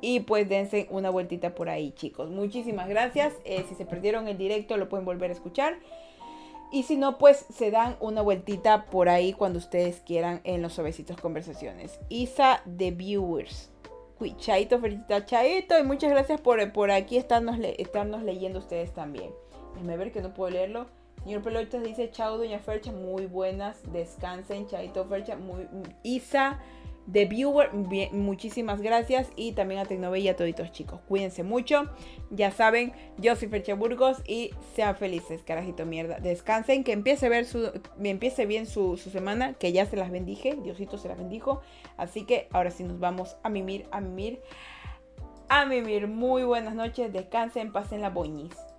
[0.00, 2.30] y pues dense una vueltita por ahí chicos.
[2.30, 5.78] Muchísimas gracias, eh, si se perdieron el directo lo pueden volver a escuchar.
[6.72, 10.74] Y si no, pues se dan una vueltita por ahí cuando ustedes quieran en los
[10.74, 11.98] suavecitos conversaciones.
[12.08, 13.70] Isa de Viewers.
[14.36, 15.78] Chaito, felicita Chaito.
[15.78, 19.32] Y muchas gracias por, por aquí estarnos, estarnos leyendo ustedes también.
[19.72, 20.86] Déjenme ver que no puedo leerlo.
[21.24, 25.68] Señor Pelotas dice, chao, doña Fercha, muy buenas, descansen, Chaito Fercha, muy...
[26.02, 26.60] Isa
[27.06, 27.72] de viewer.
[28.12, 29.28] muchísimas gracias.
[29.36, 31.00] Y también a Tecnove y a toditos chicos.
[31.08, 31.90] Cuídense mucho.
[32.30, 36.18] Ya saben, yo soy Fercha Burgos y sean felices, carajito mierda.
[36.20, 37.70] Descansen, que empiece, ver su,
[38.02, 40.56] empiece bien su, su, semana, que ya se las bendije.
[40.62, 41.62] Diosito se las bendijo.
[41.96, 44.40] Así que ahora sí nos vamos a mimir, a mimir.
[45.48, 46.06] A mimir.
[46.06, 47.12] Muy buenas noches.
[47.12, 48.69] Descansen, pasen la boñis.